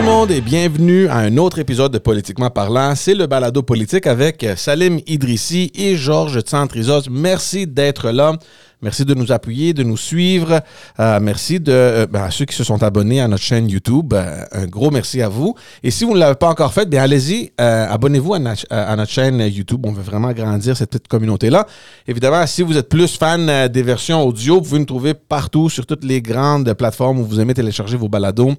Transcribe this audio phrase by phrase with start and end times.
[0.00, 2.94] tout le monde et bienvenue à un autre épisode de Politiquement parlant.
[2.94, 7.10] C'est le balado politique avec Salim Idrissi et Georges Tsantrizos.
[7.10, 8.32] Merci d'être là.
[8.80, 10.62] Merci de nous appuyer, de nous suivre.
[10.98, 14.14] Euh, merci de, euh, ben, à ceux qui se sont abonnés à notre chaîne YouTube.
[14.14, 15.54] Euh, un gros merci à vous.
[15.82, 18.38] Et si vous ne l'avez pas encore fait, bien allez-y, euh, abonnez-vous à,
[18.70, 19.84] à notre chaîne YouTube.
[19.84, 21.66] On veut vraiment agrandir cette petite communauté-là.
[22.08, 25.68] Évidemment, si vous êtes plus fan euh, des versions audio, vous pouvez nous trouver partout
[25.68, 28.54] sur toutes les grandes plateformes où vous aimez télécharger vos balados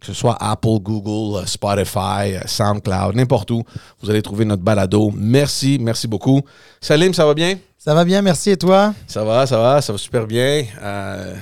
[0.00, 3.62] que ce soit Apple, Google, euh, Spotify, euh, SoundCloud, n'importe où,
[4.02, 5.12] vous allez trouver notre balado.
[5.14, 6.40] Merci, merci beaucoup.
[6.80, 7.56] Salim, ça va bien?
[7.78, 8.50] Ça va bien, merci.
[8.50, 8.94] Et toi?
[9.06, 10.64] Ça va, ça va, ça va super bien.
[10.82, 11.34] Euh,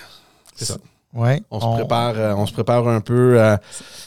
[0.54, 0.76] c'est ça.
[1.14, 1.42] Ouais.
[1.50, 3.56] On, se prépare, euh, on se prépare un peu euh,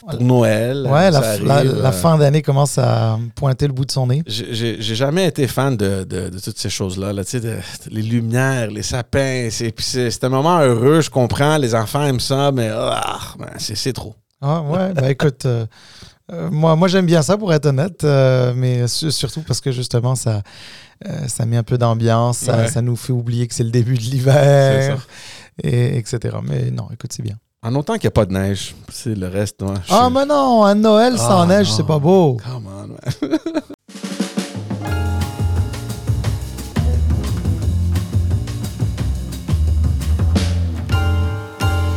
[0.07, 0.87] pour Noël.
[0.87, 4.21] Ouais, la, fin d'année commence à pointer le bout de son nez.
[4.27, 7.11] J'ai jamais été fan de, de- de toutes ces choses-là.
[7.11, 7.57] Là, tu sais, de-
[7.89, 9.49] les lumières, les sapins.
[9.49, 11.57] C'est un moment heureux, je comprends.
[11.57, 14.13] Les enfants aiment ça, mais ah, ben, c'est trop.
[14.41, 15.65] Ah, ouais, bah écoute, euh,
[16.31, 19.71] euh, moi, moi j'aime bien ça pour être honnête, euh, mais su- surtout parce que
[19.71, 20.41] justement, ça,
[21.27, 22.67] ça met un peu d'ambiance, ça, Ouais.
[22.67, 25.05] ça nous fait oublier que c'est le début de l'hiver,
[25.63, 26.37] et etc.
[26.43, 27.35] Mais non, écoute, c'est bien.
[27.63, 29.61] En autant qu'il n'y a pas de neige, c'est le reste.
[29.61, 31.75] moi, Ah, suis- mais non, un Noël sans Ah, neige, non.
[31.75, 32.37] c'est pas beau.
[32.43, 32.97] Come on, man.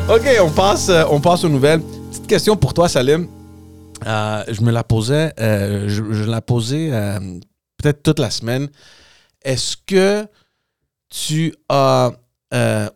[0.08, 1.80] OK, on passe, on passe aux nouvelles.
[2.34, 3.28] Question pour toi, Salim.
[4.04, 7.20] Euh, je me la posais, euh, je, je la posais euh,
[7.76, 8.66] peut-être toute la semaine.
[9.44, 10.26] Est-ce que
[11.08, 12.10] tu as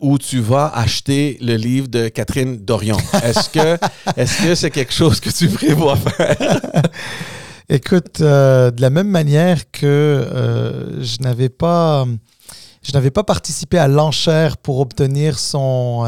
[0.01, 2.97] ou tu vas acheter le livre de Catherine Dorion?
[3.23, 3.79] Est-ce que
[4.17, 6.61] est-ce que c'est quelque chose que tu prévois faire?
[7.69, 12.05] Écoute, de la même manière que je n'avais pas,
[12.83, 16.05] je n'avais pas participé à l'enchère pour obtenir son,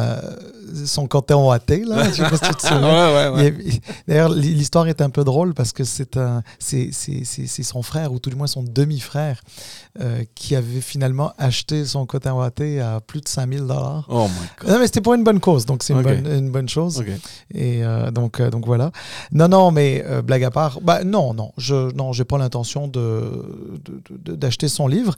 [0.87, 2.05] son compteur OAT, là.
[2.11, 2.75] Je sais pas si tu te
[3.33, 3.81] ouais, ouais, ouais.
[4.09, 7.83] D'ailleurs, l'histoire est un peu drôle parce que c'est un, c'est, c'est- c'est- c'est son
[7.83, 9.41] frère, ou tout du moins son demi-frère,
[10.01, 14.07] euh, qui avait finalement acheté son cotin ouaté à plus de 5000 dollars.
[14.09, 14.71] Oh my God.
[14.71, 16.97] Non, mais c'était pour une bonne cause, donc c'est une, bonne, une bonne chose.
[17.55, 18.91] Et euh, donc, euh, donc voilà.
[19.33, 22.89] Non, non, mais euh, blague à part, bah, non, non, je non, j'ai pas l'intention
[22.89, 23.45] de,
[24.35, 25.17] d'acheter son livre.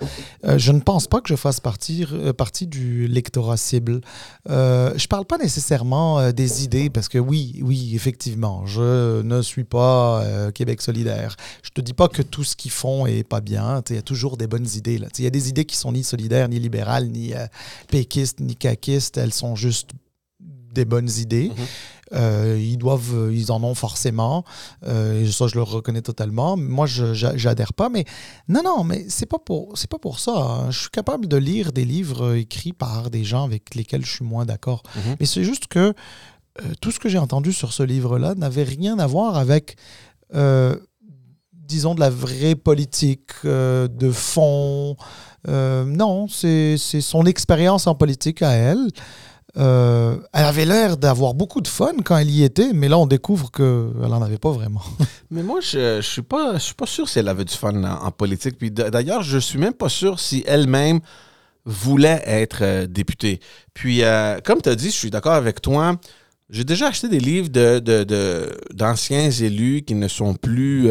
[0.56, 4.00] Je ne pense pas que je fasse partie, euh, partie du lectorat cible.
[4.48, 9.64] Je parle pas nécessairement euh, des idées, parce que oui, oui, effectivement, je ne suis
[9.64, 11.36] pas euh, Québec solidaire.
[11.62, 13.82] Je te dis pas que tout ce qu'ils font est pas bien.
[13.90, 15.00] Il y a toujours des bonnes idées.
[15.18, 17.46] Il y a des idées qui sont ni solidaires, ni libérales, ni euh,
[17.88, 19.16] péquistes, ni caquistes.
[19.16, 19.90] Elles sont juste
[20.40, 21.48] des bonnes idées.
[21.48, 21.66] Mhm.
[22.14, 24.44] Euh, ils doivent, ils en ont forcément.
[24.86, 26.56] Euh, et ça, je le reconnais totalement.
[26.56, 27.88] Moi, je j'adhère pas.
[27.88, 28.04] Mais
[28.48, 30.32] non, non, mais c'est pas pour, c'est pas pour ça.
[30.36, 30.70] hein.
[30.70, 34.12] Je suis capable de lire des livres euh, écrits par des gens avec lesquels je
[34.12, 34.82] suis moins d'accord.
[34.96, 35.16] Mhm.
[35.20, 35.78] Mais c'est juste que
[36.60, 39.76] euh, tout ce que j'ai entendu sur ce livre-là n'avait rien à voir avec,
[41.52, 44.96] disons, de la vraie politique, euh, de fond.
[45.48, 48.88] Euh, non, c'est c'est son expérience en politique à elle.
[49.58, 53.06] Euh, elle avait l'air d'avoir beaucoup de fun quand elle y était, mais là, on
[53.06, 54.82] découvre qu'elle n'en avait pas vraiment.
[55.30, 58.56] Mais moi, je, je suis pas, sûr si elle avait du fun en, politique.
[58.58, 61.00] Puis d'ailleurs, je suis même pas sûr si elle-même
[61.64, 63.40] voulait être euh, députée.
[63.74, 65.96] Puis, euh, comme tu as dit, je suis d'accord avec toi.
[66.50, 70.90] J'ai déjà acheté des livres de, de- d'anciens élus qui ne sont plus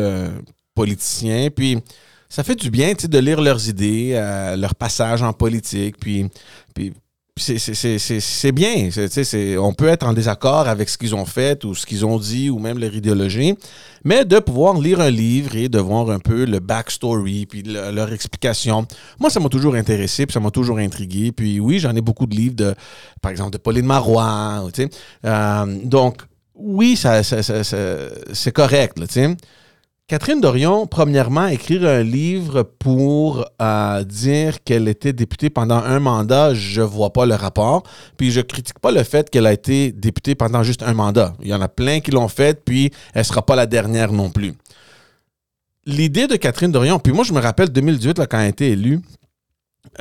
[0.74, 1.50] politiciens.
[1.56, 1.78] Puis,
[2.32, 5.98] ça fait du bien de lire leurs idées, euh, leur passage en politique.
[7.42, 8.90] C'est, bien.
[9.60, 12.50] On peut être en désaccord avec ce qu'ils ont fait ou ce qu'ils ont dit
[12.50, 13.56] ou même leur idéologie,
[14.04, 17.92] mais de pouvoir lire un livre et de voir un peu le backstory puis le-
[17.92, 18.86] leur explication.
[19.20, 21.32] Moi, ça m'a toujours intéressé puis ça m'a toujours intrigué.
[21.32, 22.76] Puis oui, j'en ai beaucoup de livres,
[23.22, 24.64] par exemple, de Pauline Marois.
[25.26, 26.22] Euh, donc,
[26.56, 29.00] oui, ça, c'est correct.
[29.00, 29.06] Là.
[30.08, 36.54] Catherine Dorion, premièrement, écrire un livre pour euh, dire qu'elle était députée pendant un mandat,
[36.54, 37.84] je vois pas le rapport.
[38.18, 41.34] Puis je critique pas le fait qu'elle a été députée pendant juste un mandat.
[41.42, 44.30] Il y en a plein qui l'ont fait, puis elle sera pas la dernière non
[44.30, 44.54] plus.
[45.86, 48.72] L'idée de Catherine Dorion, puis moi je me rappelle 2018 là, quand elle a été
[48.72, 49.00] élue,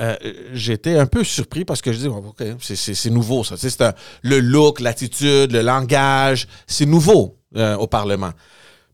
[0.01, 0.17] euh,
[0.53, 3.55] j'étais un peu surpris parce que je dis, oh, OK, c'est- nouveau ça.
[3.57, 3.81] C'est
[4.23, 8.33] le look, l'attitude, le langage, c'est nouveau euh, au Parlement.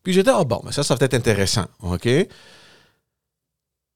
[0.07, 1.65] Puis j'étais, oh bon, mais ça, ça va être intéressant.
[1.83, 2.09] OK?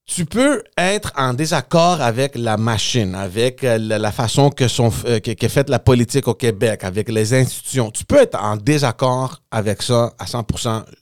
[0.05, 5.21] Tu peux être en désaccord avec la machine, avec euh, la, façon que sont, euh,
[5.21, 7.91] que- la politique au Québec, avec les institutions.
[7.91, 10.45] Tu peux être en désaccord avec ça à 100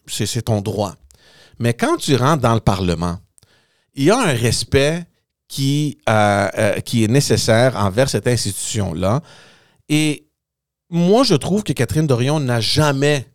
[0.05, 0.93] c'est c'est ton droit.
[1.57, 3.17] Mais quand tu rentres dans le Parlement,
[3.95, 5.05] il y a un respect
[5.47, 9.21] qui, euh, qui est nécessaire envers cette institution-là.
[9.89, 10.27] Et
[10.91, 13.25] moi, je trouve que Catherine Dorion n'a jamais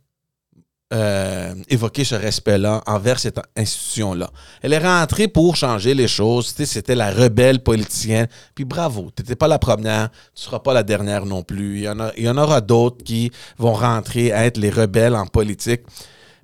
[0.95, 4.31] euh, évoqué ce respect-là envers cette institution-là.
[4.63, 6.55] Elle est rentrée pour changer les choses.
[6.57, 8.29] C'était la rebelle politicienne.
[8.55, 11.79] Puis bravo, tu n'étais pas la première, tu ne seras pas la dernière non plus.
[11.79, 15.17] Il y en, il y en aura d'autres qui vont rentrer à être les rebelles
[15.17, 15.81] en politique.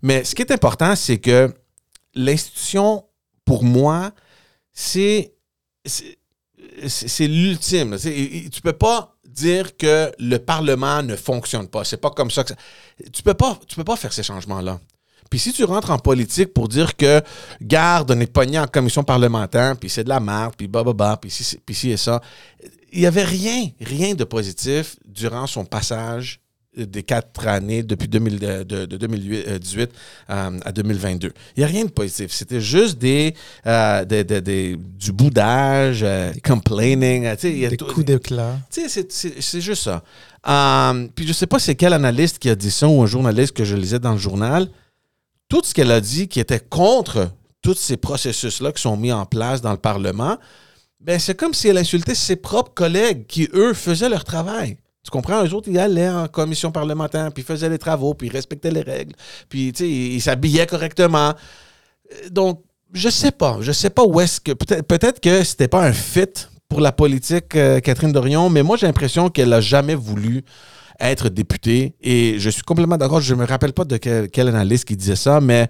[0.03, 1.55] Mais ce qui est important, c'est que
[2.15, 3.05] l'institution,
[3.45, 4.11] pour moi,
[4.73, 5.33] c'est
[7.21, 7.97] l'ultime.
[7.99, 11.85] Tu peux pas dire que le Parlement ne fonctionne pas.
[11.85, 12.57] C'est pas comme ça que ça...
[13.13, 14.79] Tu peux pas, peux pas faire ces changements-là.
[15.31, 17.23] Puis si tu rentres en politique pour dire que
[17.63, 21.31] garde, on est pogné en commission parlementaire, puis c'est de la merde, puis bah, puis
[21.31, 22.21] si, puis si et ça,
[22.93, 26.41] il y avait rien, rien de positif durant son passage
[26.77, 29.91] des quatre années depuis 2000, de, 2018
[30.31, 31.33] euh, à 2022.
[31.57, 32.31] Il n'y a rien de positif.
[32.33, 33.35] C'était juste des,
[33.67, 37.29] euh, du boudage, euh, complaining.
[37.43, 38.59] des coups d'éclat.
[38.71, 40.03] C'est juste ça.
[41.15, 43.53] puis je ne sais pas c'est quel analyste qui a dit ça ou un journaliste
[43.53, 44.69] que je lisais dans le journal.
[45.49, 47.33] Tout ce qu'elle a dit qui était contre
[47.63, 50.39] tous ces processus-là qui sont mis en place dans le Parlement,
[51.01, 54.77] ben c'est comme si elle insultait ses propres collègues qui, eux, faisaient leur travail.
[55.03, 55.45] Tu comprends?
[55.45, 58.83] Eux autres, ils allaient en commission parlementaire, puis faisaient les travaux, puis ils respectaient les
[58.83, 59.15] règles,
[59.49, 61.35] puis ils s'habillaient correctement.
[62.13, 62.63] Euh, donc,
[62.93, 63.59] je sais pas.
[63.61, 64.53] Je sais pas où est-ce que.
[64.53, 68.77] Peut-être peut que c'était pas un fit pour la politique, euh, Catherine Dorion, mais moi,
[68.77, 70.45] j'ai l'impression qu'elle n'a jamais voulu
[71.01, 71.95] être députée.
[72.01, 73.21] Et je suis complètement d'accord.
[73.21, 75.69] Je me rappelle pas de quel, analyste qui disait ça, mais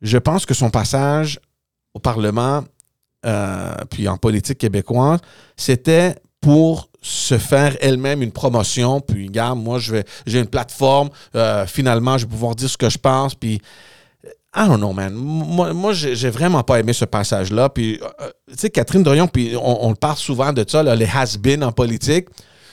[0.00, 1.40] je pense que son passage
[1.92, 2.64] au Parlement,
[3.26, 5.20] euh, puis en politique québécoise,
[5.56, 9.00] c'était pour se faire elle-même une promotion.
[9.00, 11.10] Puis, regarde, moi, je vais, j'ai une plateforme.
[11.34, 13.34] Euh, finalement, je vais pouvoir dire ce que je pense.
[13.34, 13.60] Puis,
[14.54, 15.14] I don't know, man.
[15.14, 17.68] Moi, moi j'ai vraiment pas aimé ce passage-là.
[17.68, 21.72] Puis, euh, tu sais, Catherine Dorion, puis on, parle souvent de ça, les has-been en
[21.72, 22.26] politique.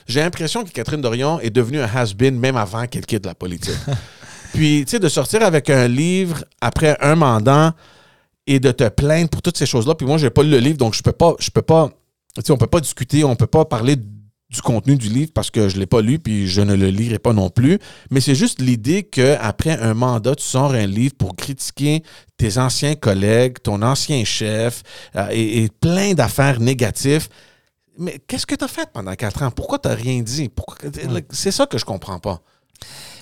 [0.08, 3.76] J'ai l'impression que Catherine Dorion est devenue un has-been même avant qu'elle quitte la politique.
[4.54, 7.76] puis, tu sais, de sortir avec un livre après un mandat
[8.48, 9.94] et de te plaindre pour toutes ces choses-là.
[9.94, 11.92] Puis moi, j'ai pas lu le livre, donc je peux pas, je peux pas
[12.50, 13.96] on ne peut pas discuter, on ne peut pas parler
[14.50, 16.88] du contenu du livre parce que je ne l'ai pas lu puis je ne le
[16.88, 17.80] lirai pas non plus.
[18.12, 22.04] Mais c'est juste l'idée qu'après un mandat, tu sors un livre pour critiquer
[22.38, 24.84] tes anciens collègues, ton ancien chef
[25.16, 27.28] euh, et, plein d'affaires négatives.
[27.98, 29.52] Mais qu'est-ce que tu as fait pendant quatre ans?
[29.52, 30.50] Pourquoi tu n'as rien dit?
[31.32, 32.42] C'est ça que je comprends pas.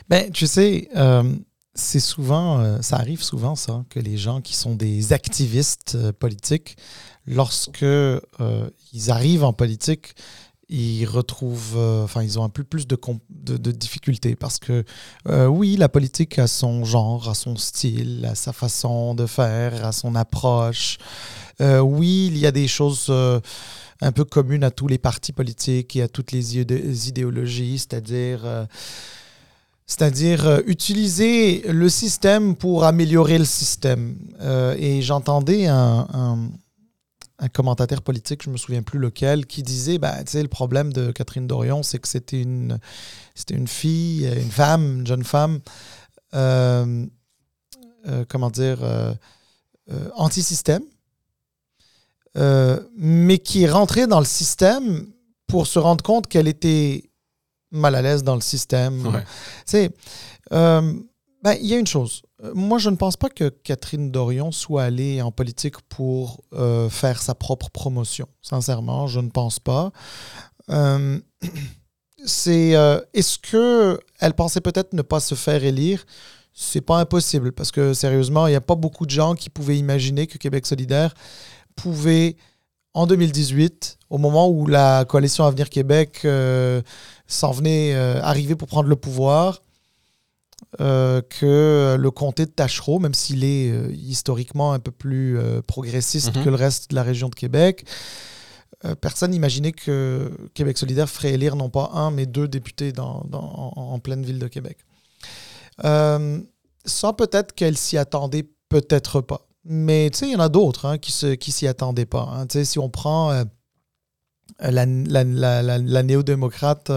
[0.09, 1.23] Ben, tu sais, euh,
[1.73, 6.77] c'est souvent, euh, ça arrive souvent, ça, que les gens qui sont des activistes politiques
[7.27, 8.19] lorsque euh,
[8.93, 10.15] ils arrivent en politique,
[10.67, 12.97] ils retrouvent, euh, enfin, ils ont un peu plus de,
[13.71, 14.83] difficultés parce que,
[15.27, 19.85] euh, oui, la politique a son genre, a son style, a sa façon de faire,
[19.85, 20.97] a son approche.
[21.59, 23.11] oui, il y a des choses
[24.01, 28.67] un peu communes à tous les partis politiques et à toutes les idéologies, c'est-à-dire
[29.87, 34.17] c'est-à-dire utiliser le système pour améliorer le système.
[34.41, 36.49] et j'entendais un
[37.53, 41.11] commentateur politique, je me souviens plus lequel, qui disait, bah, tu sais, le problème de
[41.11, 42.79] Catherine Dorion, c'est que c'était une,
[43.33, 45.59] c'était une fille, une femme, une jeune femme,
[46.33, 47.05] euh,
[48.07, 49.13] euh, comment dire, euh,
[50.15, 50.83] anti-système,
[52.97, 55.07] mais qui est rentrée dans le système
[55.47, 57.09] pour se rendre compte qu'elle était
[57.71, 59.05] mal à l'aise dans le système.
[59.07, 59.23] Ouais.
[61.45, 62.23] Ben, il y a une chose.
[62.43, 66.89] Euh, moi, je ne pense pas que Catherine Dorion soit allée en politique pour euh,
[66.89, 68.27] faire sa propre promotion.
[68.41, 69.91] Sincèrement, je ne pense pas.
[70.71, 71.19] Euh,
[72.25, 76.07] est-ce que elle pensait peut-être ne pas se faire élire?
[76.51, 79.77] C'est pas impossible parce que sérieusement, il n'y a pas beaucoup de gens qui pouvaient
[79.77, 81.13] imaginer que Québec solidaire
[81.75, 82.37] pouvait
[82.95, 86.25] en 2018, au moment où la coalition Avenir Québec
[87.27, 89.61] s'en venait arriver pour prendre le pouvoir,
[90.81, 95.61] euh, que le comté de Tachereau, même s'il est euh, historiquement un peu plus euh,
[95.61, 96.43] progressiste mhm.
[96.43, 97.85] que le reste de la région de Québec.
[98.99, 103.99] personne n'imaginait que Québec solidaire ferait élire non pas un, mais deux députés dans, en,
[103.99, 104.77] pleine ville de Québec.
[105.81, 109.47] sans peut-être qu'elle s'y attendait, peut-être pas.
[109.63, 112.29] Mais il y en a d'autres hein, qui ne qui s'y attendaient pas.
[112.31, 112.63] Hein.
[112.63, 113.31] Si on prend
[114.59, 116.91] la, la, la, néo-démocrate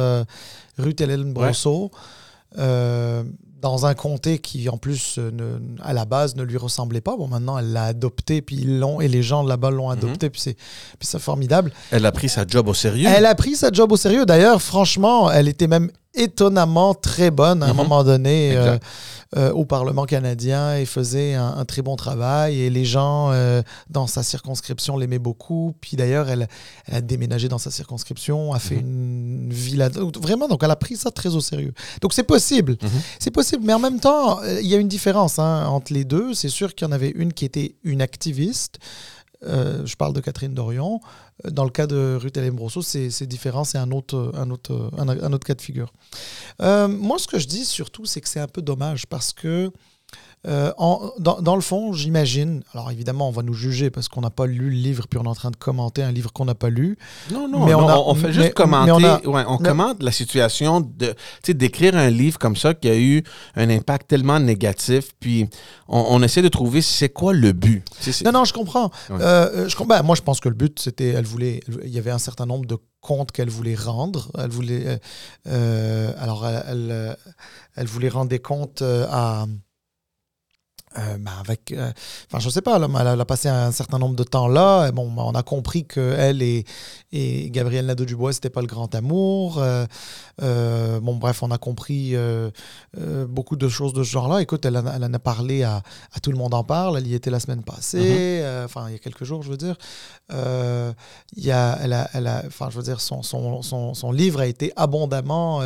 [0.79, 1.91] Ruth Hélène Brosseau,
[3.61, 7.17] dans un comté qui, en plus, ne, à la base, ne lui ressemblait pas.
[7.17, 10.41] Bon, maintenant, elle l'a adopté, puis ils l'ont, et les gens là-bas l'ont adopté, puis
[10.41, 11.73] c'est formidable.
[11.91, 13.09] Elle a pris sa job au sérieux.
[13.13, 14.27] Elle a pris sa job au sérieux.
[14.27, 17.77] D'ailleurs, franchement, elle était même étonnamment très bonne à un Mhm.
[17.77, 18.79] moment donné euh,
[19.37, 22.61] euh, au Parlement canadien et faisait un, un très bon travail.
[22.61, 25.75] Et les gens euh, dans sa circonscription l'aimaient beaucoup.
[25.81, 26.49] Puis d'ailleurs, elle,
[26.87, 28.81] elle a déménagé dans sa circonscription, a fait Mhm.
[29.47, 29.89] une villa.
[30.23, 31.73] Vraiment, donc elle a pris ça très au sérieux.
[32.01, 32.77] Donc c'est possible.
[32.83, 32.89] Mhm.
[33.19, 33.63] C'est possible.
[33.67, 36.35] Mais en même temps, il y a une différence hein, entre les deux.
[36.35, 38.79] C'est sûr qu'il y en avait une qui était une activiste.
[39.45, 41.01] Euh, je parle de Catherine Dorion.
[41.45, 44.91] Euh, Dans le cas de Ruth Hélène Brosseau, c'est différent, c'est un autre, un, autre,
[44.97, 45.93] un autre cas de figure.
[46.61, 49.71] Euh, moi, ce que je dis surtout, c'est que c'est un peu dommage parce que,
[50.47, 54.21] euh, en- dans, dans le fond, j'imagine, alors évidemment, on va nous juger parce qu'on
[54.21, 56.45] n'a pas lu le livre, puis on est en train de commenter un livre qu'on
[56.45, 56.97] n'a pas lu.
[57.33, 59.59] Non, non, Mais non, on a- on fait juste mais commenter, on a- ouais, on
[59.59, 61.15] mais- commente la situation de,
[61.53, 63.25] d'écrire un livre comme ça qui a eu
[63.57, 65.49] un impact tellement négatif, puis
[65.89, 67.83] on, on essaie de trouver c'est quoi le but.
[68.01, 68.91] C'est- Non, non, je comprends.
[69.11, 69.17] Ouais.
[69.21, 72.11] Euh, je, ben, moi, je pense que le but, c'était, elle voulait, il y avait
[72.13, 74.31] un certain nombre de comptes qu'elle voulait rendre.
[74.39, 75.01] Elle voulait,
[75.49, 77.17] euh, alors, elle, elle,
[77.77, 79.47] elle voulait rendre des comptes à,
[80.99, 81.91] euh, ben, avec, euh,
[82.27, 84.89] enfin, je sais pas, là, elle, a- passé un certain nombre de temps là.
[84.89, 86.65] Et bon, on a compris que elle et,
[87.13, 89.59] et Gabriel Nadeau-Dubois, c'était pas le grand amour.
[89.59, 89.87] Euh,
[90.43, 92.15] euh, bon, bref, on a compris
[93.29, 94.43] beaucoup de choses de ce genre-là.
[94.43, 96.99] Écoute, elle en, a- elle en a parlé à, à Tout le monde en parle.
[96.99, 99.57] Elle y était la semaine passée, euh, enfin, il y a quelques jours, je veux
[99.57, 99.77] dire.
[100.31, 104.13] Il y a, elle a, elle a, enfin, je veux dire, son, son, son, son
[104.13, 105.63] livre a été abondamment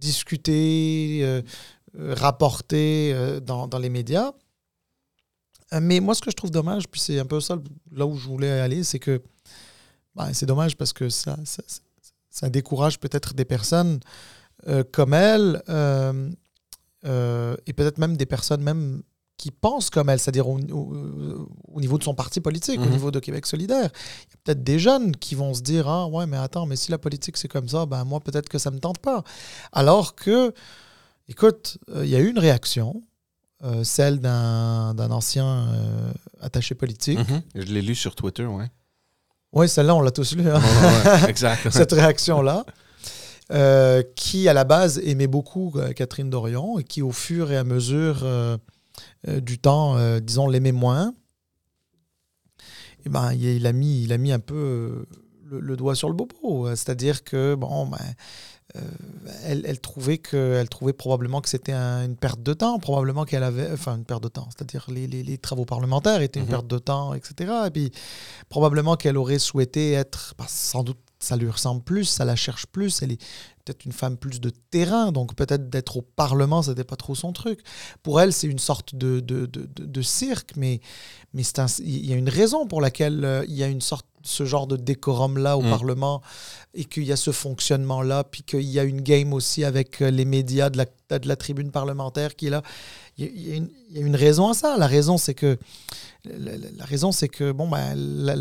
[0.00, 1.42] discuté, euh,
[1.98, 4.32] rapporté euh, dans, dans les médias.
[5.72, 7.56] Euh, Mais moi, ce que je trouve dommage, puis c'est un peu ça
[7.92, 9.22] là où je voulais aller, c'est que
[10.14, 11.36] ben, c'est dommage parce que ça,
[12.30, 14.00] ça, décourage peut-être des personnes
[14.68, 16.30] euh, comme elle euh,
[17.04, 19.02] euh, et peut-être même des personnes même
[19.36, 22.90] qui pensent comme elle, c'est-à-dire au, au- au niveau de son parti politique, au Mhm.
[22.90, 23.90] niveau de Québec solidaire.
[23.92, 26.76] Il y a peut-être des jeunes qui vont se dire Ah ouais, mais attends, mais
[26.76, 29.22] si la politique c'est comme ça, ben moi peut-être que ça me tente pas.
[29.72, 30.54] Alors que,
[31.28, 33.02] écoute, euh, il y a eu une réaction,
[33.64, 37.18] euh, celle d'un ancien euh, attaché politique.
[37.18, 37.42] Mhm.
[37.54, 38.70] Je l'ai lu sur Twitter, ouais.
[39.52, 40.48] Oui, celle-là, on l'a tous lu.
[40.48, 40.60] hein.
[40.60, 41.70] Ouais, exact.
[41.70, 42.66] cette réaction-là,
[43.52, 47.56] euh, qui à la base aimait beaucoup euh, Catherine Dorion et qui au fur et
[47.56, 48.58] à mesure euh,
[49.40, 51.14] du temps, disons, l'aimait moins.
[53.04, 55.06] Et ben, il, il a mis, il a mis un peu
[55.44, 56.68] le, le doigt sur le bobo.
[56.74, 57.98] C'est-à-dire que, bon, ben,
[58.74, 58.80] euh,
[59.44, 63.24] elle, elle trouvait que, elle trouvait probablement que c'était un- une perte de temps, probablement
[63.24, 66.46] qu'elle avait, enfin une perte de temps, c'est-à-dire les, les- les travaux parlementaires étaient une
[66.46, 66.50] Mhm.
[66.50, 67.52] perte de temps, etc.
[67.66, 67.92] Et puis
[68.48, 72.66] probablement qu'elle aurait souhaité être, que sans doute ça lui ressemble plus, ça la cherche
[72.66, 73.22] plus, elle est
[73.66, 77.32] peut-être une femme plus de terrain, donc peut-être d'être au Parlement, c'était pas trop son
[77.32, 77.60] truc.
[78.02, 80.80] Pour elle, c'est une sorte de, de, de, de- cirque, mais,
[81.34, 81.42] mais
[81.80, 84.66] il y a une raison pour laquelle euh, il y a une sorte ce genre
[84.66, 85.70] de décorum-là au Mm.
[85.70, 86.20] Parlement
[86.74, 90.10] et qu'il y a ce fonctionnement-là, puis qu'il y a une game aussi avec euh,
[90.10, 92.62] les médias de la, de la tribune parlementaire qui est là.
[93.18, 94.76] Il y, a, une, il y a une raison à ça.
[94.78, 95.58] La raison, c'est que,
[96.24, 98.34] la, la- la raison, c'est que bon, ben, la,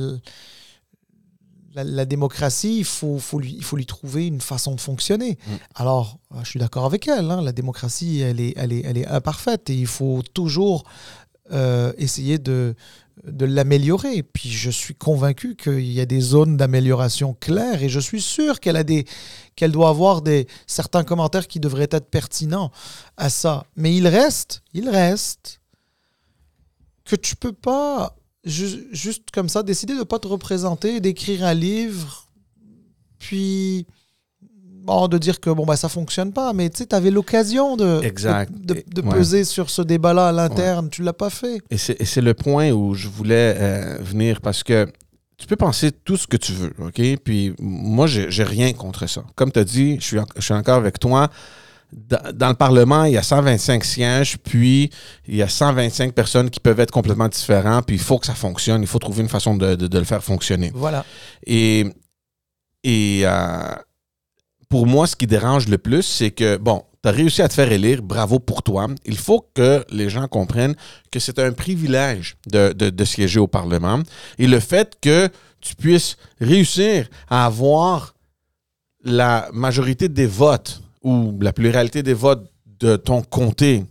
[1.75, 5.37] la- la démocratie, il faut, faut lui, il faut lui trouver une façon de fonctionner.
[5.47, 5.51] Mm.
[5.75, 7.29] Alors, euh, je suis d'accord avec elle.
[7.29, 10.83] hein, la démocratie, elle est, elle, est, elle est imparfaite et il faut toujours
[11.51, 12.73] euh, essayer de,
[13.27, 14.23] de l'améliorer.
[14.23, 18.59] Puis je suis convaincu qu'il y a des zones d'amélioration claires et je suis sûr
[18.59, 19.05] qu'elle a des
[19.55, 22.71] qu'elle doit avoir des certains commentaires qui devraient être pertinents
[23.17, 23.65] à ça.
[23.75, 25.61] Mais il reste, il reste
[27.05, 31.53] que tu peux pas ju- juste comme ça décider de pas te représenter, d'écrire un
[31.53, 32.27] livre,
[33.19, 33.85] puis
[34.83, 36.53] bon, de dire que bon bah ça fonctionne pas.
[36.53, 38.51] Mais tu sais, tu avais l'occasion de Exact.
[38.53, 39.15] de, de- de Ouais.
[39.17, 40.89] peser sur ce débat-là à l'interne.
[40.89, 41.59] Tu l'as pas fait.
[41.71, 44.87] Et c'est le point où je voulais euh, venir parce que
[45.37, 47.01] tu peux penser tout ce que tu veux, OK?
[47.23, 49.23] Puis moi, j'ai j'ai rien contre ça.
[49.35, 51.29] Comme tu as dit, je suis, en- je suis encore avec toi.
[52.33, 54.89] Dans, le Parlement, il y a 125 sièges, puis
[55.27, 58.35] il y a 125 personnes qui peuvent être complètement différentes, puis il faut que ça
[58.35, 60.71] fonctionne, il faut trouver une façon de, de- de le faire fonctionner.
[60.75, 61.05] Voilà.
[61.47, 61.85] Et,
[62.83, 63.73] et euh,
[64.67, 67.53] pour moi, ce qui dérange le plus, c'est que, bon, tu as réussi à te
[67.53, 68.87] faire élire, bravo pour toi.
[69.05, 70.75] Il faut que les gens comprennent
[71.11, 74.01] que c'est un privilège de- de siéger au Parlement.
[74.37, 75.29] Et le fait que
[75.61, 78.15] tu puisses réussir à avoir
[79.03, 83.85] la majorité des votes ou la pluralité des votes de ton comté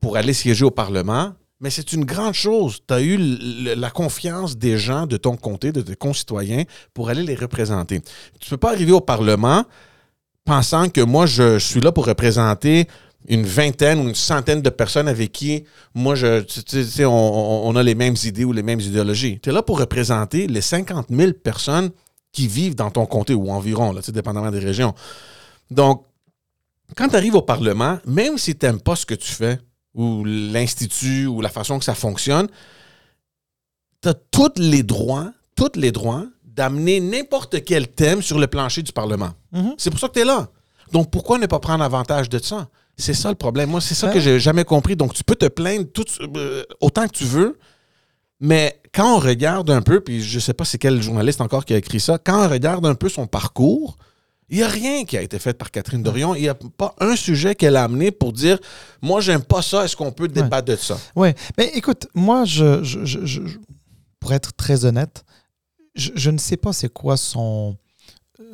[0.00, 2.80] pour aller siéger au Parlement, mais c'est une grande chose.
[2.86, 7.22] Tu as eu la confiance des gens de ton comté, de tes concitoyens, pour aller
[7.22, 8.00] les représenter.
[8.40, 9.64] Tu ne peux pas arriver au Parlement
[10.44, 12.86] pensant que moi, je, suis là pour représenter
[13.28, 15.64] une vingtaine ou une centaine de personnes avec qui,
[15.94, 19.38] moi, je, tu- sais, on, a les mêmes idées ou les mêmes idéologies.
[19.40, 21.90] Tu es là pour représenter les 50 000 personnes
[22.32, 24.94] qui vivent dans ton comté ou environ, là, dépendamment des régions.
[25.70, 26.04] Donc,
[26.94, 29.58] quand tu arrives au Parlement, même si tu n'aimes pas ce que tu fais,
[29.94, 32.48] ou l'Institut, ou la façon que ça fonctionne,
[34.02, 38.82] tu as tous les droits, tous les droits d'amener n'importe quel thème sur le plancher
[38.82, 39.30] du Parlement.
[39.52, 39.74] Mhm.
[39.78, 40.48] C'est pour ça que tu es là.
[40.92, 42.68] Donc, pourquoi ne pas prendre avantage de ça?
[42.96, 43.70] C'est ça le problème.
[43.70, 44.96] Moi, c'est ça Ben que j'ai jamais compris.
[44.96, 47.58] Donc, tu peux te plaindre tout, euh, autant que tu veux,
[48.40, 51.74] mais quand on regarde un peu, puis je sais pas c'est quel journaliste encore qui
[51.74, 53.98] a écrit ça, quand on regarde un peu son parcours,
[54.48, 56.34] il n'y a rien qui a été fait par Catherine Dorion.
[56.34, 58.58] Il n'y a pas un sujet qu'elle a amené pour dire
[59.02, 60.98] Moi, j'aime pas ça, est-ce qu'on peut débattre de ça?
[61.16, 63.58] Ouais, mais écoute, moi, je, je- je- je- je-
[64.20, 65.24] pour être très honnête,
[65.94, 67.76] je ne sais pas c'est quoi son,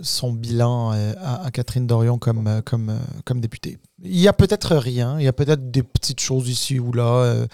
[0.01, 3.79] son bilan euh, à, à Catherine Dorion comme, euh, comme, euh, comme députée.
[4.05, 7.05] Il y a peut-être rien, il y a peut-être des petites choses ici ou là,
[7.25, 7.47] euh,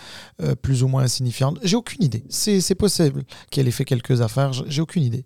[0.42, 1.58] euh, plus ou moins insignifiantes.
[1.62, 2.24] J'ai aucune idée.
[2.28, 5.24] C'est possible qu'elle ait fait quelques affaires, j'ai aucune idée.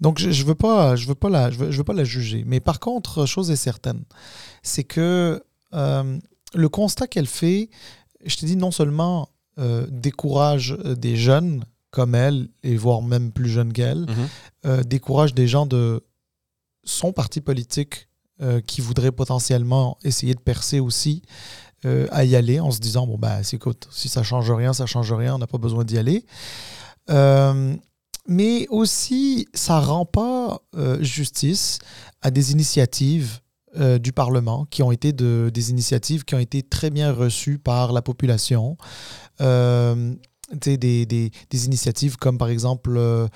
[0.00, 2.04] Donc je ne veux, pas- je veux, pas la- je veux, je veux pas la
[2.04, 2.44] juger.
[2.46, 4.04] Mais par contre, chose est certaine,
[4.62, 5.42] c'est que
[5.74, 6.18] euh,
[6.54, 7.70] le constat qu'elle fait,
[8.24, 9.28] je te dis non seulement
[9.90, 14.06] décourage des jeunes comme elle, et voire même plus jeunes qu'elle,
[14.64, 14.82] Mhm.
[14.84, 16.02] décourage des gens de
[16.84, 18.08] son parti politique
[18.40, 21.22] euh, qui voudraient potentiellement essayer de percer aussi
[21.84, 24.72] euh, à y aller en se disant bon ben c'est écoute si ça change rien
[24.72, 26.24] ça change rien on n'a pas besoin d'y aller
[27.10, 27.76] Euh,
[28.26, 30.60] mais aussi ça rend pas
[31.00, 31.78] justice
[32.20, 33.40] à des initiatives
[34.00, 37.92] du Parlement qui ont été de, des initiatives qui ont été très bien reçues par
[37.92, 38.76] la population.
[39.40, 43.28] Des, initiatives comme par exemple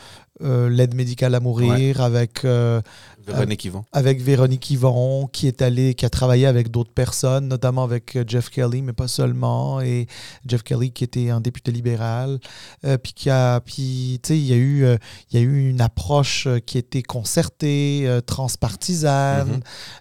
[0.43, 2.81] euh, l'aide médicale à mourir avec, euh,
[3.26, 3.85] Véronique Yvon.
[3.93, 8.25] avec Véronique Yvon qui est allée, qui a travaillé avec d'autres personnes, notamment avec euh,
[8.26, 10.07] Jeff Kelly, mais pas seulement, et
[10.47, 12.38] Jeff Kelly qui était un député libéral,
[12.85, 14.97] euh, puis qui a, puis tu sais, il y a eu, euh,
[15.31, 19.49] il y a eu une approche euh, qui était concertée, euh, transpartisane.
[19.49, 19.61] Mhm.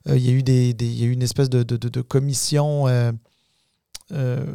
[0.10, 1.78] Euh, il y a eu des, des- il y a eu une espèce de, de,
[1.78, 3.12] de- de commission euh,
[4.12, 4.46] euh,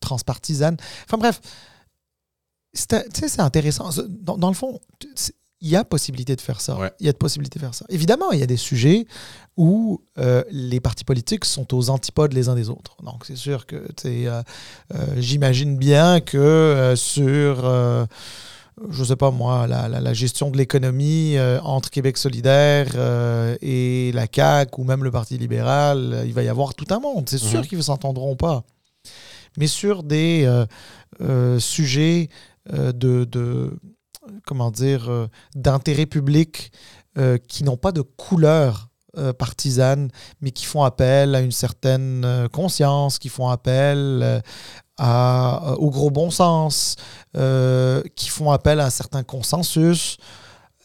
[0.00, 0.76] transpartisane.
[1.06, 1.40] Enfin bref,
[2.72, 3.90] c'est intéressant.
[4.08, 4.80] Dans, dans le fond,
[5.60, 6.76] il y a possibilité de faire ça.
[6.76, 6.90] Ouais.
[6.98, 7.84] Il y a de possibilité de faire ça.
[7.88, 9.06] Évidemment, il y a des sujets
[9.56, 12.96] où euh, les partis politiques sont aux antipodes les uns des autres.
[13.04, 14.42] Donc, c'est sûr que euh,
[14.94, 17.64] euh, j'imagine bien que euh, sur,
[18.90, 23.54] je sais pas moi, la, la- la gestion de l'économie euh, entre Québec solidaire euh,
[23.60, 26.98] et la CAQ ou même le Parti libéral, euh, il va y avoir tout un
[26.98, 27.28] monde.
[27.28, 27.66] C'est sûr Mhm.
[27.66, 28.64] qu'ils ne s'entendront pas.
[29.58, 30.46] Mais sur des
[31.58, 32.30] sujets
[32.70, 33.78] de, de-
[34.46, 36.70] comment dire, euh, d'intérêt public
[37.18, 42.24] euh, qui n'ont pas de couleur euh, partisane, mais qui font appel à une certaine
[42.24, 44.40] euh, conscience, qui font appel euh,
[44.98, 46.96] à, au gros bon sens,
[47.36, 50.16] euh, qui font appel à un certain consensus.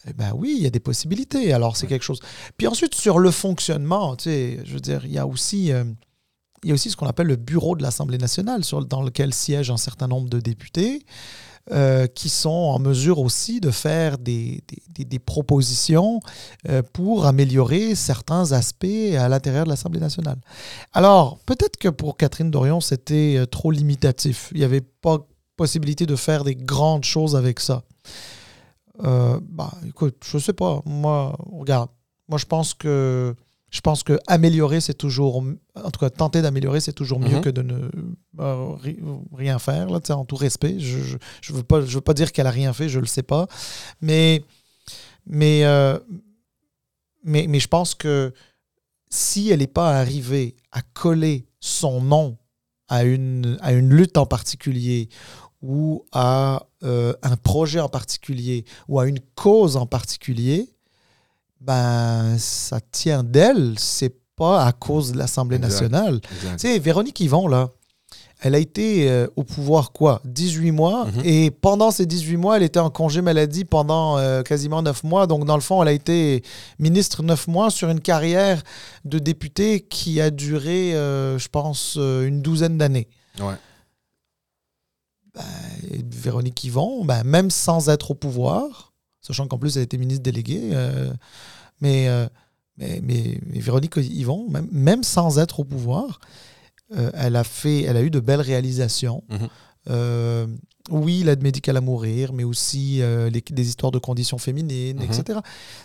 [0.06, 1.52] Eh ben oui, il y a des possibilités.
[1.52, 1.90] Alors, c'est Ouais.
[1.90, 2.20] quelque chose.
[2.56, 5.84] Puis ensuite, sur le fonctionnement, tu sais, je veux dire, il y a aussi, euh,
[6.64, 9.32] il y a aussi ce qu'on appelle le bureau de l'Assemblée nationale, sur, dans lequel
[9.32, 11.04] siègent un certain nombre de députés,
[11.70, 16.20] euh, qui sont en mesure aussi de faire des, des- propositions
[16.68, 18.86] euh, pour améliorer certains aspects
[19.18, 20.38] à l'intérieur de l'Assemblée nationale.
[20.92, 24.48] Alors, peut-être que pour Catherine Dorion, c'était euh, trop limitatif.
[24.52, 25.18] Il n'y avait pas
[25.56, 27.82] possibilité de faire des grandes choses avec ça.
[29.04, 30.80] Euh, bah, écoute, je sais pas.
[30.86, 31.90] Moi, regarde.
[32.28, 33.34] Moi, je pense que
[33.70, 35.36] je pense que améliorer, c'est toujours,
[35.74, 37.40] en tout cas, tenter d'améliorer, c'est toujours mieux Mhm.
[37.42, 37.90] que de ne
[38.40, 38.98] euh, ri-
[39.34, 39.90] rien faire.
[39.90, 42.50] Là, en tout respect, je je, je veux pas, je veux pas dire qu'elle a
[42.50, 43.46] rien fait, je le sais pas,
[44.00, 44.42] mais
[45.26, 45.98] mais euh,
[47.24, 48.32] mais, mais je pense que
[49.10, 52.38] si elle n'est pas arrivée à coller son nom
[52.88, 55.08] à une, à une lutte en particulier
[55.60, 60.70] ou à euh, un projet en particulier ou à une cause en particulier,
[61.60, 66.20] ben ça tient d'elle, c'est pas à cause de l'Assemblée nationale.
[66.20, 67.70] Tu sais, Véronique Yvon, là,
[68.40, 70.20] elle a été euh, au pouvoir quoi?
[70.24, 71.06] 18 mois.
[71.06, 71.22] Mhm.
[71.24, 75.26] Et pendant ces 18 mois, elle était en congé maladie pendant euh, quasiment 9 mois.
[75.26, 76.44] Donc, dans le fond, elle a été
[76.78, 78.62] ministre 9 mois sur une carrière
[79.04, 83.08] de députée qui a duré, euh, je pense, une douzaine d'années.
[83.40, 83.54] Ouais.
[85.90, 88.87] Et Véronique Yvon, ben, même sans être au pouvoir,
[89.28, 91.12] sachant qu'en plus elle était ministre déléguée, euh,
[91.80, 92.26] mais, euh,
[92.76, 96.18] mais, mais, Véronique Yvon, même, même sans être au pouvoir,
[96.96, 99.22] euh, elle, a fait, elle a eu de belles réalisations.
[99.28, 99.48] Mhm.
[99.90, 100.46] Euh,
[100.90, 105.04] oui, l'aide médicale à mourir, mais aussi euh, les- des histoires de conditions féminines, Mhm.
[105.04, 105.38] etc.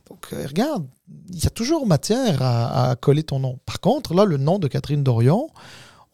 [0.10, 0.86] Donc, euh, regarde,
[1.29, 3.60] il y a toujours matière à, à coller ton nom.
[3.65, 5.49] Par contre, là, le nom de Catherine Dorion,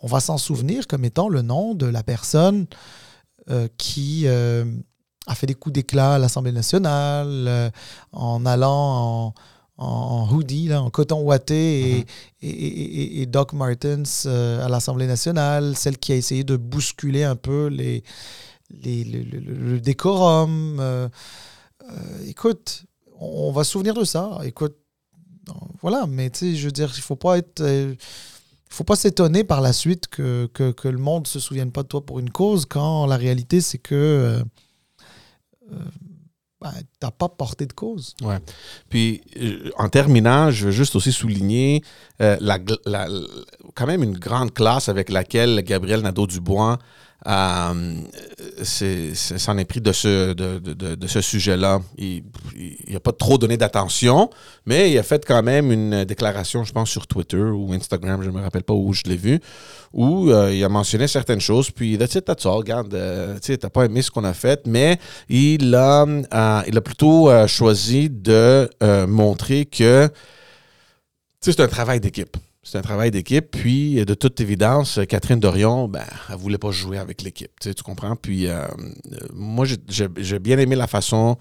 [0.02, 2.65] on va s'en souvenir comme étant le nom de la personne
[3.78, 4.26] qui
[5.32, 7.70] a fait des coups d'éclat à l'Assemblée nationale, euh,
[8.12, 9.34] en allant
[9.78, 12.06] en, en hoodie, là, en coton ouaté, et,
[12.42, 17.24] et, et, et Doc Martens euh, à l'Assemblée nationale, celle qui a essayé de bousculer
[17.24, 18.04] un peu les,
[18.84, 20.78] les, le, le- le décorum.
[20.80, 21.08] euh,
[21.84, 22.84] euh, écoute,
[23.20, 24.39] on va se souvenir de ça.
[24.44, 24.76] Écoute,
[25.82, 27.63] voilà, mais tu sais, je veux dire, il faut pas être.
[28.70, 31.88] faut pas s'étonner par la suite que, que, que le monde se souvienne pas de
[31.88, 34.44] toi pour une cause quand la réalité c'est que
[36.62, 38.16] ben, t'as pas porté de cause.
[38.90, 41.82] Puis, euh, en terminant, je veux juste aussi souligner
[42.22, 42.60] euh, la,
[43.76, 46.76] quand même une grande classe avec laquelle Gabriel Nadeau-Dubois euh,
[47.26, 47.98] s'en
[49.58, 51.82] est pris de ce, de, de- ce sujet-là.
[51.98, 52.24] Il
[52.90, 54.30] n'a pas trop donné d'attention,
[54.66, 58.30] mais il a fait quand même une déclaration, je pense, sur Twitter ou Instagram, je
[58.30, 59.40] ne me rappelle pas où je l'ai vu,
[59.94, 61.72] où euh, il a mentionné certaines choses.
[61.72, 62.54] Puis, that's it, that's all.
[62.54, 66.78] Regarde, euh, tu t'as pas aimé ce qu'on a fait, mais il a, euh, il
[66.78, 70.10] a plutôt euh, choisi de euh, montrer que
[71.42, 72.38] c'est un travail d'équipe.
[72.70, 73.50] C'est un travail d'équipe.
[73.50, 77.50] Puis, de toute évidence, Catherine Dorion, ben, elle voulait pas jouer avec l'équipe.
[77.60, 78.16] Tu, comprends?
[78.16, 81.40] Puis, euh, euh, moi, j'ai- bien aimé la façon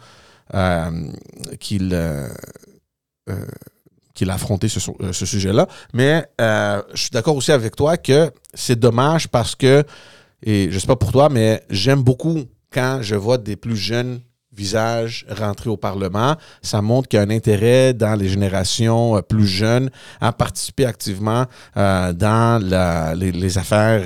[0.55, 1.12] euh,
[1.61, 2.29] qu'il euh,
[3.29, 3.45] euh,
[4.27, 5.69] a affronté ce, euh, ce sujet-là.
[5.93, 9.85] Mais euh, je suis d'accord aussi avec toi que c'est dommage parce que,
[10.43, 14.21] et je sais pas pour toi, mais j'aime beaucoup quand je vois des plus jeunes
[14.59, 16.37] visages rentrer au Parlement.
[16.62, 19.90] Ça montre qu'il y a un intérêt dans les générations euh, plus jeunes
[20.21, 21.44] à participer activement
[21.77, 22.62] euh, dans
[23.16, 24.03] les, affaires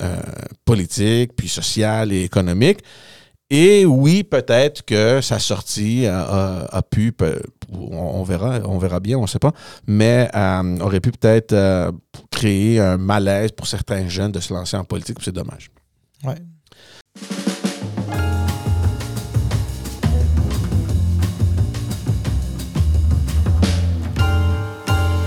[0.00, 0.16] euh,
[0.64, 2.80] politiques, puis sociales et économiques.
[3.50, 7.12] Et oui, peut-être que sa sortie a, pu,
[7.72, 9.52] on, verra, on verra bien, on ne sait pas,
[9.88, 10.30] mais
[10.80, 11.92] aurait pu peut-être
[12.30, 15.72] créer un malaise pour certains jeunes de se lancer en politique, c'est dommage.
[16.22, 16.36] Ouais.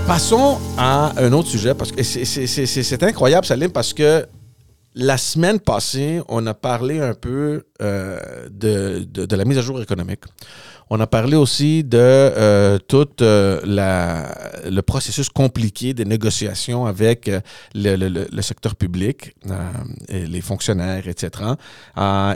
[0.06, 4.26] Passons à un autre sujet, parce que c'est- incroyable, Salim, parce que
[4.94, 10.20] la semaine passée, on a parlé un peu euh, de la mise à jour économique.
[10.90, 13.60] On a parlé aussi de euh, tout euh,
[14.64, 17.40] le processus compliqué des négociations avec euh,
[17.74, 19.34] le, secteur public,
[20.08, 21.30] les fonctionnaires, etc.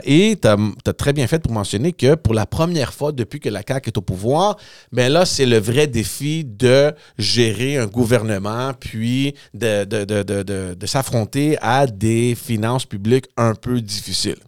[0.03, 3.49] Et tu as, très bien fait pour mentionner que pour la première fois depuis que
[3.49, 4.57] la CAQ est au pouvoir,
[4.91, 10.85] ben là, c'est le vrai défi de gérer un gouvernement, puis de, de, de- de
[10.87, 14.39] s'affronter à des finances publiques un peu difficiles.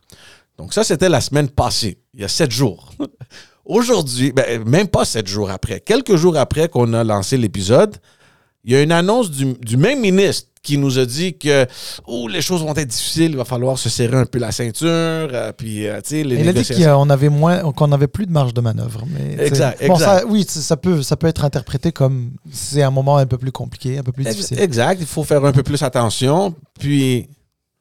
[0.58, 2.92] Donc ça, c'était la semaine passée, il y a sept jours.
[3.66, 7.98] Aujourd'hui, ben, même pas sept jours après, quelques jours après qu'on a lancé l'épisode,
[8.64, 11.66] il y a une annonce du, du même ministre qui nous a dit que
[12.06, 14.88] oh, les choses vont être difficiles, il va falloir se serrer un peu la ceinture,
[14.88, 18.54] euh, puis euh, les Il a dit qu'on avait moins, qu'on avait plus de marge
[18.54, 19.04] de manœuvre.
[19.08, 20.20] Mais, Exact, bon, exact.
[20.20, 23.52] ça, oui, ça peut, ça peut être interprété comme c'est un moment un peu plus
[23.52, 24.60] compliqué, un peu plus difficile.
[24.60, 26.54] Exact, il faut faire un peu plus attention.
[26.80, 27.28] Puis,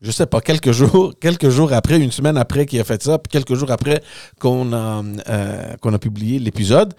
[0.02, 3.18] je sais pas, quelques jours, quelques jours après, une semaine après qu'il a fait ça,
[3.18, 4.02] puis quelques jours après
[4.38, 6.94] qu'on a, euh, qu'on a publié l'épisode,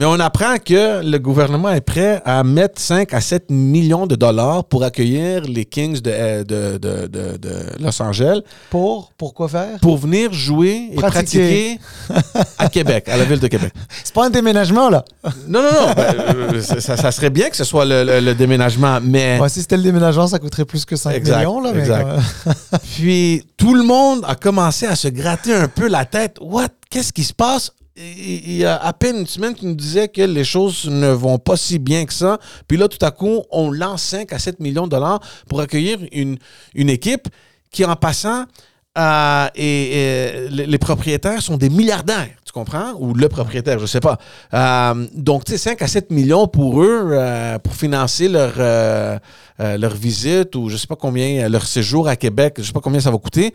[0.00, 4.14] mais on apprend que le gouvernement est prêt à mettre 5 à 7 millions de
[4.16, 9.34] dollars pour accueillir les Kings de, euh, de, de- de- de Los Angeles Pour, pour
[9.34, 9.78] quoi faire?
[9.82, 11.78] Pour venir jouer et Pratiquer.
[12.08, 13.72] pratiquer à Québec, à la ville de Québec.
[14.02, 15.04] C'est pas un déménagement, là.
[15.46, 15.92] Non, non, non.
[15.94, 16.14] ben,
[16.54, 19.38] euh, ça, serait bien que ce soit le, le- le déménagement, mais...
[19.38, 21.72] Ouais, si c'était le déménagement, ça coûterait plus que 5 Exact, millions, là.
[21.74, 22.06] Mais exact.
[22.96, 26.38] Puis tout le monde a commencé à se gratter un peu la tête.
[26.40, 26.68] What?
[26.88, 27.72] Qu'est-ce qui se passe?
[27.96, 31.38] Il y a à peine une semaine qui nous disait que les choses ne vont
[31.38, 32.38] pas si bien que ça.
[32.68, 35.98] Puis là, tout à coup, on lance 5 à 7 millions de dollars pour accueillir
[36.12, 36.38] une,
[36.74, 37.28] équipe
[37.70, 38.46] qui, en passant,
[38.96, 42.92] euh, et, les, propriétaires sont des milliardaires, tu comprends?
[42.98, 44.18] Ou le propriétaire, je sais pas.
[44.54, 50.54] Euh, donc, tu sais, 5 à 7 millions pour eux, euh, pour financer leur, visite
[50.54, 53.18] ou je sais pas combien, leur séjour à Québec, je sais pas combien ça va
[53.18, 53.52] coûter,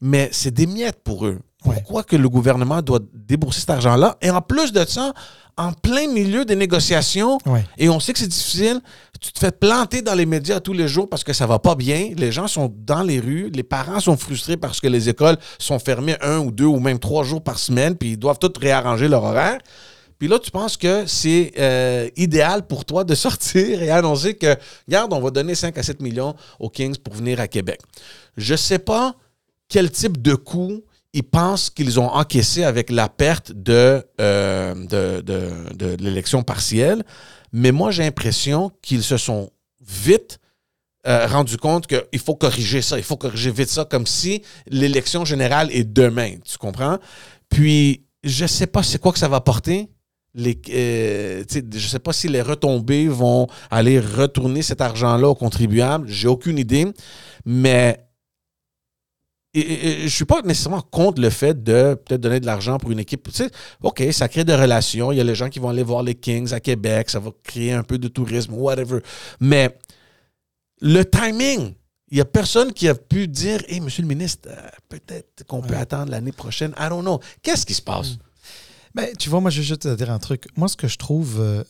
[0.00, 1.38] mais c'est des miettes pour eux.
[1.66, 1.74] Ouais.
[1.76, 4.16] Pourquoi que le gouvernement doit débourser cet argent-là?
[4.22, 5.12] Et en plus de ça,
[5.56, 7.64] en plein milieu des négociations, Ouais.
[7.78, 8.80] et on sait que c'est difficile.
[9.20, 11.74] Tu te fais planter dans les médias tous les jours parce que ça va pas
[11.74, 12.10] bien.
[12.16, 13.50] Les gens sont dans les rues.
[13.54, 16.98] Les parents sont frustrés parce que les écoles sont fermées un ou deux ou même
[16.98, 19.58] trois jours par semaine, puis ils doivent tous réarranger leur horaire.
[20.18, 24.56] Puis là, tu penses que c'est euh, idéal pour toi de sortir et annoncer que,
[24.86, 27.80] regarde, on va donner 5 à 7 millions aux Kings pour venir à Québec.
[28.36, 29.14] Je sais pas
[29.68, 30.82] quel type de coût
[31.16, 37.02] ils pensent qu'ils ont encaissé avec la perte de, euh, de, de- de l'élection partielle.
[37.52, 39.50] Mais moi, j'ai l'impression qu'ils se sont
[39.80, 40.38] vite
[41.06, 45.24] euh, rendus compte qu'il faut corriger ça, il faut corriger vite ça, comme si l'élection
[45.24, 46.98] générale est demain, tu comprends?
[47.48, 49.88] Puis, je sais pas c'est quoi que ça va porter.
[50.34, 56.08] Les, euh, je sais pas si les retombées vont aller retourner cet argent-là aux contribuables.
[56.08, 56.86] J'ai aucune idée.
[57.46, 58.05] Mais
[59.60, 62.90] et, et je suis pas nécessairement contre le fait de peut-être donner de l'argent pour
[62.90, 63.24] une équipe.
[63.24, 63.50] Tu sais,
[63.82, 65.12] OK, ça crée des relations.
[65.12, 67.10] Il y a les gens qui vont aller voir les Kings à Québec.
[67.10, 69.00] Ça va créer un peu de tourisme, whatever.
[69.40, 69.76] Mais
[70.80, 71.74] le timing,
[72.10, 75.62] il y a personne qui a pu dire Hé, monsieur le ministre, euh, peut-être qu'on
[75.62, 76.72] peut attendre l'année prochaine.
[76.78, 77.20] I don't know.
[77.42, 78.18] Qu'est-ce qui se passe?
[78.94, 80.46] Mais tu vois, moi, je vais juste te dire un truc.
[80.56, 81.62] Moi, ce que je trouve euh,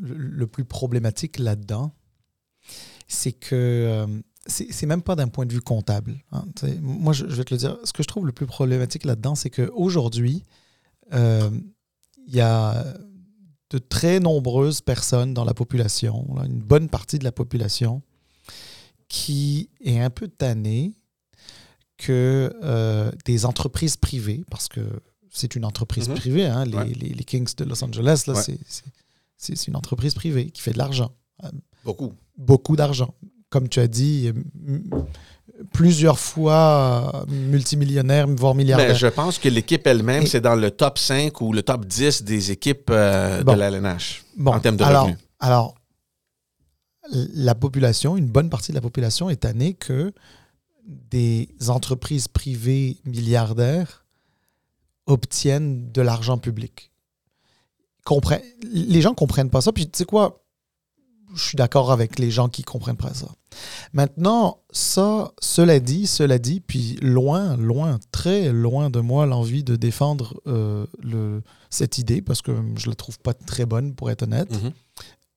[0.00, 1.92] le plus problématique là-dedans,
[3.08, 4.06] c'est que euh,
[4.46, 6.22] c'est même pas d'un point de vue comptable.
[6.32, 6.44] hein.
[6.80, 7.78] Moi, je, je vais te le dire.
[7.84, 10.42] Ce que je trouve le plus problématique là-dedans, c'est qu'aujourd'hui,
[11.12, 11.50] euh,
[12.26, 12.84] il y a
[13.70, 18.02] de très nombreuses personnes dans la population, là, une bonne partie de la population,
[19.08, 20.92] qui est un peu tannée
[21.98, 24.80] que euh, des entreprises privées, parce que
[25.30, 26.14] c'est une entreprise Mhm.
[26.16, 26.86] privée, hein, les, Ouais.
[26.88, 28.42] les- les Kings de Los Angeles, là, Ouais.
[28.42, 31.12] c'est- une entreprise privée qui fait de l'argent,
[31.84, 32.12] Beaucoup.
[32.36, 33.14] beaucoup d'argent.
[33.52, 34.32] Comme tu as dit,
[35.72, 38.88] plusieurs fois euh, multimillionnaire, voire milliardaire.
[38.88, 42.22] Mais je pense que l'équipe elle-même, c'est dans le top 5 ou le top 10
[42.22, 43.52] des équipes euh, Bon.
[43.52, 45.18] de la LNH Bon, en termes de alors, revenus.
[45.38, 45.74] Alors,
[47.12, 50.14] la population, une bonne partie de la population est tannée que
[50.86, 54.06] des entreprises privées milliardaires
[55.06, 56.90] obtiennent de l'argent public.
[58.72, 59.72] Les gens comprennent pas ça.
[59.72, 60.41] Puis tu sais quoi?
[61.34, 63.28] Je suis d'accord avec les gens qui comprennent pas ça.
[63.92, 69.76] Maintenant, ça, cela dit, cela dit, puis loin, loin, très loin de moi l'envie de
[69.76, 74.22] défendre euh, le, cette idée parce que je la trouve pas très bonne pour être
[74.22, 74.72] honnête Mhm.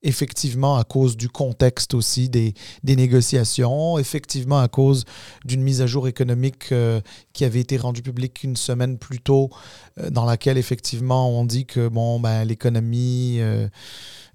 [0.02, 2.54] effectivement à cause du contexte aussi des,
[2.84, 5.04] des négociations, effectivement à cause
[5.44, 7.00] d'une mise à jour économique euh,
[7.32, 9.50] qui avait été rendue publique une semaine plus tôt,
[9.98, 13.38] euh, dans laquelle effectivement on dit que bon ben l'économie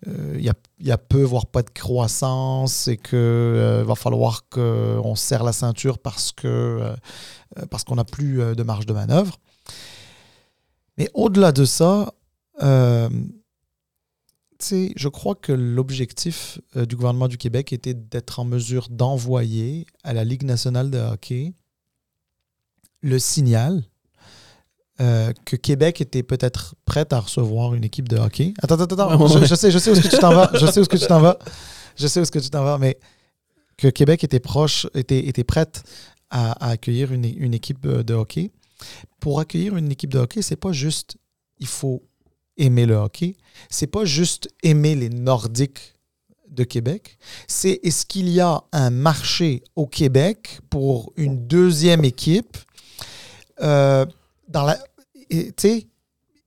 [0.08, 3.96] il y, a, il y a peu voire pas de croissance et que euh, va
[3.96, 6.96] falloir qu'on se serre la ceinture parce que euh,
[7.60, 9.38] euh, parce qu'on n'a plus euh, de marge de manœuvre.
[10.98, 12.14] Mais au-delà de ça,
[12.62, 13.10] euh,
[14.70, 20.14] je crois que l'objectif euh, du gouvernement du Québec était d'être en mesure d'envoyer à
[20.14, 21.54] la Ligue nationale de hockey
[23.02, 23.84] le signal
[25.02, 28.54] euh, que Québec était peut-être prête à recevoir une équipe de hockey.
[28.62, 29.28] Attends, attends, attends.
[29.28, 30.52] Je, je sais, je sais où est-ce que tu t'en vas.
[30.54, 31.38] Je sais où est-ce que tu t'en vas.
[31.96, 32.98] Je sais où est-ce que tu t'en vas, mais
[33.78, 35.84] que Québec était proche, était, était prête
[36.30, 38.52] à, à accueillir une, une équipe euh, de hockey.
[39.20, 41.18] Pour accueillir une équipe de hockey, c'est pas juste
[41.60, 42.04] il faut
[42.58, 43.36] aimer le hockey,
[43.70, 45.94] c'est pas juste aimer les Nordiques
[46.50, 52.58] de Québec, c'est est-ce qu'il y a un marché au Québec pour une deuxième équipe
[53.62, 54.06] euh,
[54.50, 54.78] dans la,
[55.32, 55.54] et,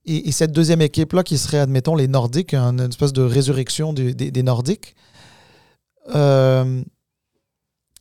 [0.05, 4.13] et, et cette deuxième équipe-là qui serait, admettons, les Nordiques, une espèce de résurrection du-
[4.15, 4.95] des, des Nordiques.
[6.15, 6.83] euh,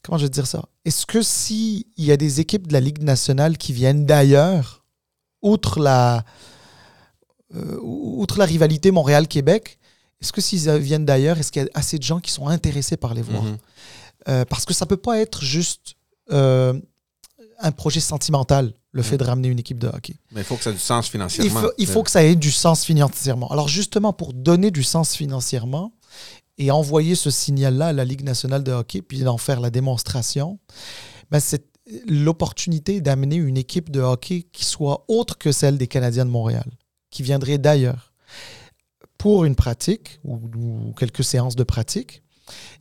[0.02, 0.64] comment je vais dire ça?
[0.84, 4.84] Est-ce que s'il y a des équipes de la Ligue nationale qui viennent d'ailleurs,
[5.40, 6.24] outre la,
[7.54, 9.78] euh, outre la rivalité Montréal-Québec,
[10.20, 12.96] est-ce que s'ils viennent d'ailleurs, est-ce qu'il y a assez de gens qui sont intéressés
[12.96, 13.42] par les voir?
[13.42, 13.56] Mhm.
[14.28, 15.94] Euh, parce que ça peut pas être juste
[16.32, 16.72] euh,
[17.64, 20.14] un projet sentimental, le fait de ramener une équipe de hockey.
[20.32, 21.60] Mais il faut que ça ait du sens Il financièrement.
[21.60, 23.50] faut, il faut que ça ait du sens financièrement.
[23.50, 25.92] Alors justement, pour donner du sens financièrement
[26.58, 30.58] et envoyer ce signal-là à la Ligue nationale de hockey, puis d'en faire la démonstration,
[31.30, 31.64] ben, c'est
[32.06, 36.70] l'opportunité d'amener une équipe de hockey qui soit autre que celle des Canadiens de Montréal,
[37.10, 38.12] qui viendrait d'ailleurs
[39.16, 42.22] pour une pratique ou, ou quelques séances de pratique,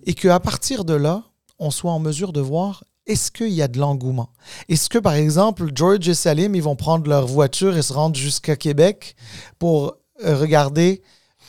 [0.05, 1.23] et qu'à partir de là,
[1.57, 4.29] on soit en mesure de voir est-ce qu'il y a de l'engouement?
[4.69, 8.15] Est-ce que, par exemple, George et Salim, ils vont prendre leur voiture et se rendre
[8.15, 9.15] jusqu'à Québec
[9.59, 11.01] pour euh, regarder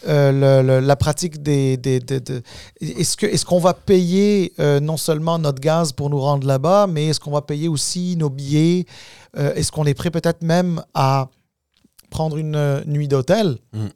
[0.09, 1.77] euh, le- le- la pratique des...
[1.77, 2.43] des- des- de-
[2.81, 7.21] Est-ce qu'on va payer euh, non seulement notre gaz pour nous rendre là-bas, mais est-ce
[7.21, 8.85] qu'on va payer aussi nos billets?
[9.39, 11.29] Euh, est-ce qu'on est prêt peut-être même à
[12.11, 13.59] prendre une nuit d'hôtel?
[13.73, 13.87] Mm.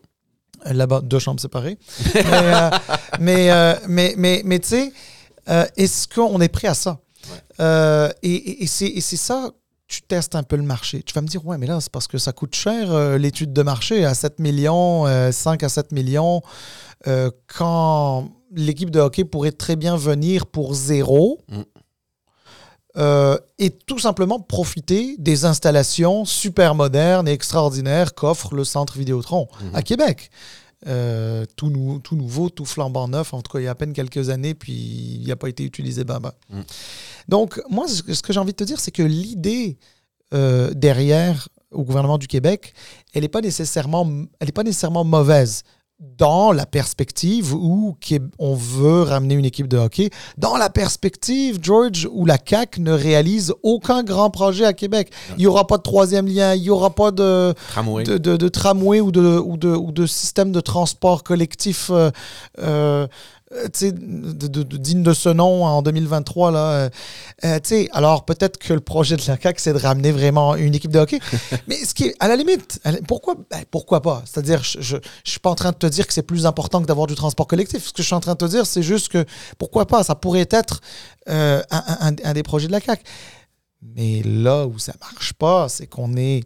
[0.67, 1.79] Là-bas, deux chambres séparées.
[2.15, 2.71] mais,
[3.21, 4.93] mais, mais, mais, mais tu sais,
[5.77, 6.99] est-ce qu'on est prêt à ça?
[7.61, 9.51] Euh, et et- et c'est ça,
[9.87, 11.03] tu testes un peu le marché.
[11.03, 13.53] Tu vas me dire, ouais, mais là, c'est parce que ça coûte cher euh, l'étude
[13.53, 16.43] de marché à 7 millions, euh, 5 à 7 millions,
[17.07, 21.41] euh, quand l'équipe de hockey pourrait très bien venir pour zéro.
[21.49, 21.61] Mm.
[22.97, 29.47] euh, et tout simplement profiter des installations super modernes et extraordinaires qu'offre le centre Vidéotron
[29.63, 29.71] Mhm.
[29.75, 30.31] à Québec.
[30.87, 33.75] Euh, tout, nou- tout nouveau, tout flambant neuf, en tout cas il y a à
[33.75, 36.31] peine quelques années, puis il n'a pas été utilisé ben, ben.
[36.51, 36.61] Mm.
[37.27, 39.77] Donc, moi, ce que j'ai envie de te dire, c'est que l'idée
[40.35, 42.75] euh, derrière au gouvernement du Québec,
[43.13, 44.07] elle n'est pas nécessairement,
[44.39, 45.65] elle est pas nécessairement mauvaise
[46.01, 47.97] dans la perspective où
[48.39, 52.93] on veut ramener une équipe de hockey, dans la perspective, George, où la CAC ne
[52.93, 55.11] réalise aucun grand projet à Québec.
[55.31, 58.49] Il n'y aura pas de troisième lien, il n'y aura pas de tramway, de, de,
[58.49, 62.11] tramway ou, de, ou, de, ou de système de transport collectif euh,
[62.61, 63.09] euh,
[63.55, 66.51] euh, de, de, digne de ce nom en 2023.
[66.51, 66.91] Là, euh,
[67.45, 70.91] euh alors peut-être que le projet de la CAQ, c'est de ramener vraiment une équipe
[70.91, 71.19] de hockey.
[71.67, 74.23] Mais ce qui est, à la limite, pourquoi, ben, pourquoi pas?
[74.27, 76.87] C'est-à-dire, je ne suis pas en train de te dire que c'est plus important que
[76.87, 77.87] d'avoir du transport collectif.
[77.87, 79.25] Ce que je suis en train de te dire, c'est juste que
[79.57, 80.05] pourquoi pas?
[80.05, 80.81] Ça pourrait être
[81.29, 83.03] euh, un, un, des projets de la CAQ.
[83.81, 86.45] Mais là où ça marche pas, c'est qu'on est.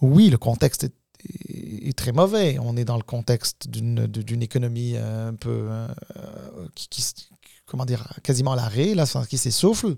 [0.00, 0.92] Oui, le contexte est
[1.88, 2.58] est très mauvais.
[2.60, 5.88] On est dans le contexte d'une économie euh, un peu euh,
[6.74, 7.04] qui,
[7.66, 9.94] comment dire, quasiment à l'arrêt, là, qui s'essouffle.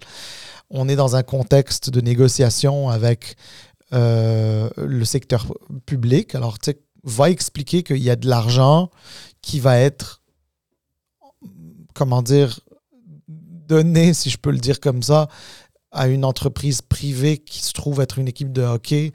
[0.71, 3.37] On est dans un contexte de négociation avec
[3.93, 5.47] euh, le secteur
[5.87, 6.35] public.
[6.35, 8.91] Alors, tu va expliquer qu'il y a de l'argent
[9.41, 10.21] qui va être,
[11.95, 12.61] comment dire,
[13.29, 15.29] donné, si je peux le dire comme ça,
[15.91, 19.13] à une entreprise privée qui se trouve être une équipe de hockey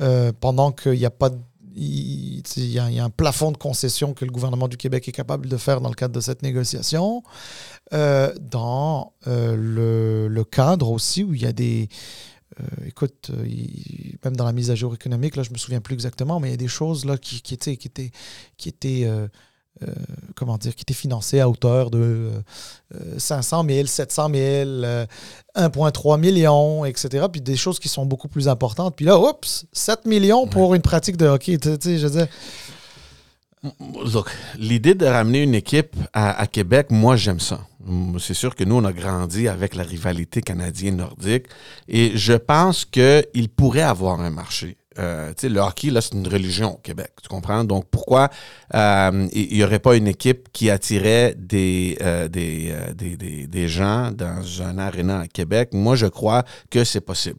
[0.00, 1.30] euh, pendant qu'il n'y a pas
[1.74, 5.56] il, y a, un plafond de concession que le gouvernement du Québec est capable de
[5.56, 7.22] faire dans le cadre de cette négociation.
[7.92, 11.88] Euh, dans euh, le, cadre aussi où il y a des...
[12.84, 13.30] écoute,
[14.24, 16.50] même dans la mise à jour économique, là, je me souviens plus exactement, mais il
[16.50, 19.08] y a des choses là, qui étaient, qui étaient
[19.82, 19.92] euh,
[20.34, 22.30] comment dire, qui était financé à hauteur de
[23.18, 24.70] 500 000, 700 000,
[25.56, 27.26] 1,3 million, etc.
[27.30, 28.96] Puis des choses qui sont beaucoup plus importantes.
[28.96, 31.58] Puis là, oups, 7 millions pour une pratique de hockey.
[31.58, 32.26] Tu sais, je veux
[34.58, 37.60] l'idée de ramener une équipe à, Québec, moi, j'aime ça.
[38.18, 41.46] C'est sûr que nous, on a grandi avec la rivalité canadienne-nordique
[41.88, 44.76] et je pense qu'il pourrait avoir un marché.
[44.98, 47.62] Euh, le hockey, là, c'est une religion au Québec, tu comprends?
[47.62, 48.28] Donc, pourquoi
[48.74, 54.78] euh, il n'y aurait pas une équipe qui attirait des, euh, des, gens dans un
[54.78, 55.70] aréna à Québec?
[55.72, 57.38] Moi, je crois que c'est possible.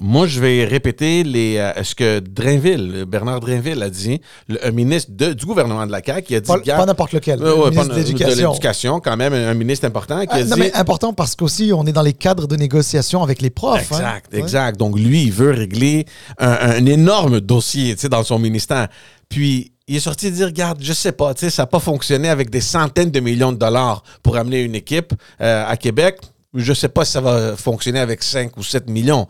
[0.00, 4.18] Moi, je vais répéter les, euh, ce que Drainville, Bernard Drainville a dit,
[4.48, 6.70] le, un ministre du gouvernement de la CAQ, qui a dit...
[6.70, 9.00] Pas, n'importe lequel, euh, ministre de l'éducation.
[9.00, 10.50] quand même, un, ministre important qui a ah, dit...
[10.50, 13.92] Non, mais important parce qu'aussi, on est dans les cadres de négociation avec les profs.
[13.92, 13.98] Hein.
[13.98, 14.78] Exact, exact.
[14.78, 16.06] Donc, lui, il veut régler
[16.38, 18.88] un, énorme dossier dans son ministère.
[19.28, 22.48] Puis, il est sorti de dire, regarde, je sais pas, ça n'a pas fonctionné avec
[22.48, 26.20] des centaines de millions de dollars pour amener une équipe euh, à Québec.
[26.54, 29.26] Je sais pas si ça va fonctionner avec 5 ou 7 millions.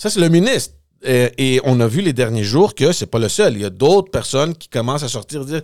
[0.00, 0.76] Ça, c'est le ministre.
[1.04, 3.52] Et, on a vu les derniers jours que c'est pas le seul.
[3.52, 5.62] Il y a d'autres personnes qui commencent à sortir et dire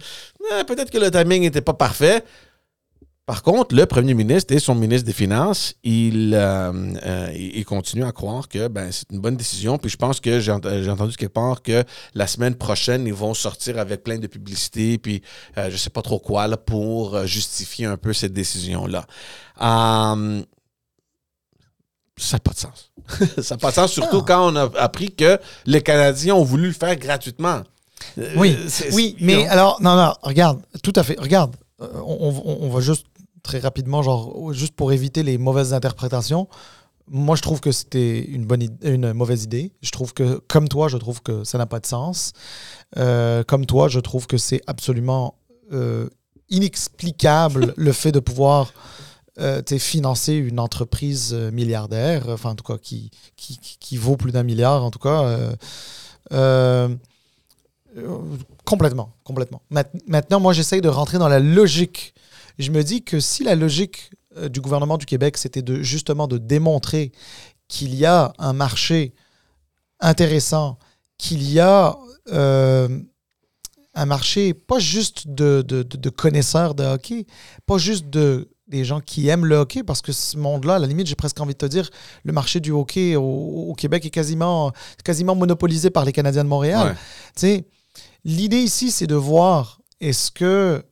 [0.61, 2.22] eh, peut-être que le timing n'était pas parfait.
[3.25, 6.70] Par contre, le premier ministre et son ministre des Finances, il, euh,
[7.07, 9.79] euh, à croire que ben, c'est une bonne décision.
[9.79, 11.83] Puis je pense que j'ai entendu quelque part que
[12.14, 15.22] la semaine prochaine, ils vont sortir avec plein de publicités, puis
[15.57, 19.07] euh, je sais pas trop quoi, là, pour justifier un peu cette décision-là
[22.16, 22.92] ça n'a pas de sens.
[23.42, 24.24] ça n'a pas de sens, surtout ah.
[24.26, 27.62] quand on a appris que les Canadiens ont voulu le faire gratuitement.
[28.18, 28.57] Euh, oui,
[28.92, 33.07] oui mais alors, non, non, regarde, tout à fait, regarde, euh, on, va juste
[33.42, 36.48] très rapidement, genre, juste pour éviter les mauvaises interprétations.
[37.09, 39.72] Moi, je trouve que c'était une, bonne une mauvaise idée.
[39.81, 42.33] Je trouve que, comme toi, je trouve que ça n'a pas de sens.
[42.96, 45.35] Euh, comme toi, je trouve que c'est absolument
[46.48, 48.72] inexplicable le fait de pouvoir
[49.38, 54.33] euh, financer une entreprise euh, milliardaire, enfin en tout cas qui, qui, qui vaut plus
[54.33, 55.25] d'un milliard en tout cas.
[55.25, 55.55] Euh,
[56.33, 56.88] euh,
[58.64, 59.62] complètement, complètement.
[60.07, 62.14] Maintenant, moi j'essaye de rentrer dans la logique.
[62.59, 64.11] Je me dis que si la logique
[64.51, 67.12] du gouvernement du Québec, c'était de justement de démontrer
[67.68, 69.14] qu'il y a un marché
[70.01, 70.79] intéressant,
[71.16, 71.96] qu'il y a
[73.96, 77.27] un marché pas juste de, de, de, connaisseurs de hockey,
[77.64, 80.87] pas juste de des gens qui aiment le hockey, parce que ce monde-là, à la
[80.87, 81.88] limite, j'ai presque envie de te dire,
[82.24, 84.72] le marché du hockey au, Québec est quasiment,
[85.05, 86.96] quasiment monopolisé par les Canadiens de Montréal.
[88.24, 90.83] L'idée ici, c'est de voir est-ce que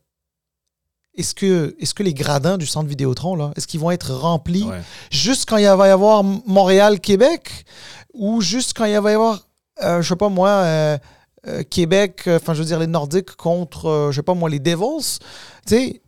[1.16, 4.66] est-ce que, est que les gradins du centre Vidéotron, là, est-ce qu'ils vont être remplis
[5.10, 7.64] juste quand il va y avoir Montréal-Québec
[8.12, 9.46] ou juste quand il va y avoir,
[9.82, 10.98] euh, je sais pas moi, euh,
[11.46, 15.18] euh, Québec, enfin, je veux dire, les Nordiques contre, je sais pas moi, les Devils?
[15.66, 16.02] Tu sais,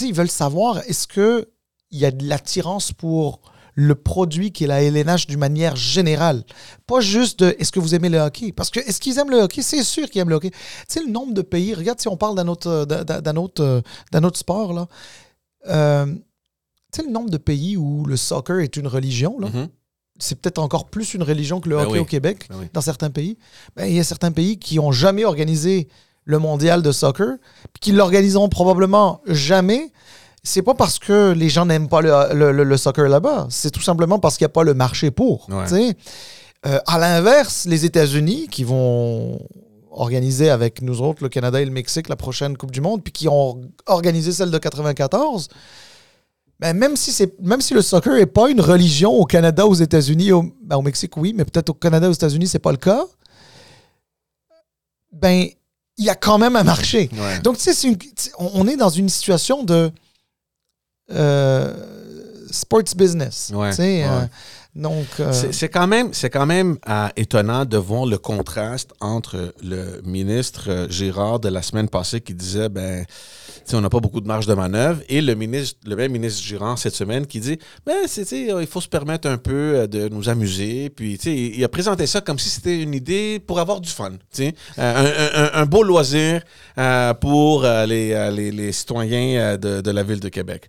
[0.00, 1.46] ils veulent savoir est-ce qu'il
[1.92, 3.40] y a de l'attirance pour
[3.76, 6.44] le produit qui est la LNH d'une manière générale?
[6.86, 8.52] Pas juste de est-ce que vous aimez le hockey?
[8.52, 9.62] Parce que est-ce qu'ils aiment le hockey?
[9.62, 10.50] C'est sûr qu'ils aiment le hockey.
[10.50, 10.58] Tu
[10.88, 14.38] sais, le nombre de pays, regarde si on parle d'un autre, d'un autre, d'un autre
[14.38, 14.86] sport, là.
[15.68, 19.48] Euh, tu sais, le nombre de pays où le soccer est une religion, là.
[19.48, 19.68] Mm-hmm.
[20.20, 21.98] c'est peut-être encore plus une religion que le Ben hockey oui.
[21.98, 22.66] au Québec, Ben oui.
[22.72, 23.36] dans certains pays.
[23.74, 25.88] Ben, il y a certains pays qui ont jamais organisé
[26.24, 27.36] le mondial de soccer,
[27.72, 29.90] puis qui l'organiseront probablement jamais.
[30.42, 33.70] C'est pas parce que les gens n'aiment pas le, le- le- le soccer là-bas, c'est
[33.70, 35.48] tout simplement parce qu'il n'y a pas le marché pour.
[35.50, 35.94] Ouais.
[36.66, 39.38] Euh, à l'inverse, les États-Unis qui vont
[39.90, 43.12] organiser avec nous autres, le Canada et le Mexique, la prochaine Coupe du Monde, puis
[43.12, 45.48] qui ont organisé celle de 94,
[46.60, 49.74] ben, même, si c'est, même si le soccer n'est pas une religion au Canada, aux
[49.74, 52.78] États-Unis, au, ben, au Mexique, oui, mais peut-être au Canada, aux États-Unis, c'est pas le
[52.78, 53.04] cas,
[55.12, 55.46] ben,
[55.96, 57.08] il y a quand même un marché.
[57.12, 57.38] Ouais.
[57.40, 57.92] Donc, tu sais,
[58.38, 59.92] on est dans une situation de
[61.12, 61.74] euh,
[62.50, 63.50] sports business.
[63.54, 64.26] Ouais, tu sais, euh.
[65.20, 70.00] Euh, C'est quand même, c'est quand même euh, étonnant de voir le contraste entre le
[70.04, 73.04] ministre euh, Girard de la semaine passée qui disait ben
[73.72, 76.76] on n'a pas beaucoup de marge de manœuvre et le ministre le même ministre Girard
[76.78, 80.90] cette semaine qui dit ben c'est il faut se permettre un peu de nous amuser
[80.90, 84.12] puis il a présenté ça comme si c'était une idée pour avoir du fun
[84.76, 86.42] un, un- beau loisir
[87.20, 90.68] pour les, les, les citoyens de, de la ville de Québec.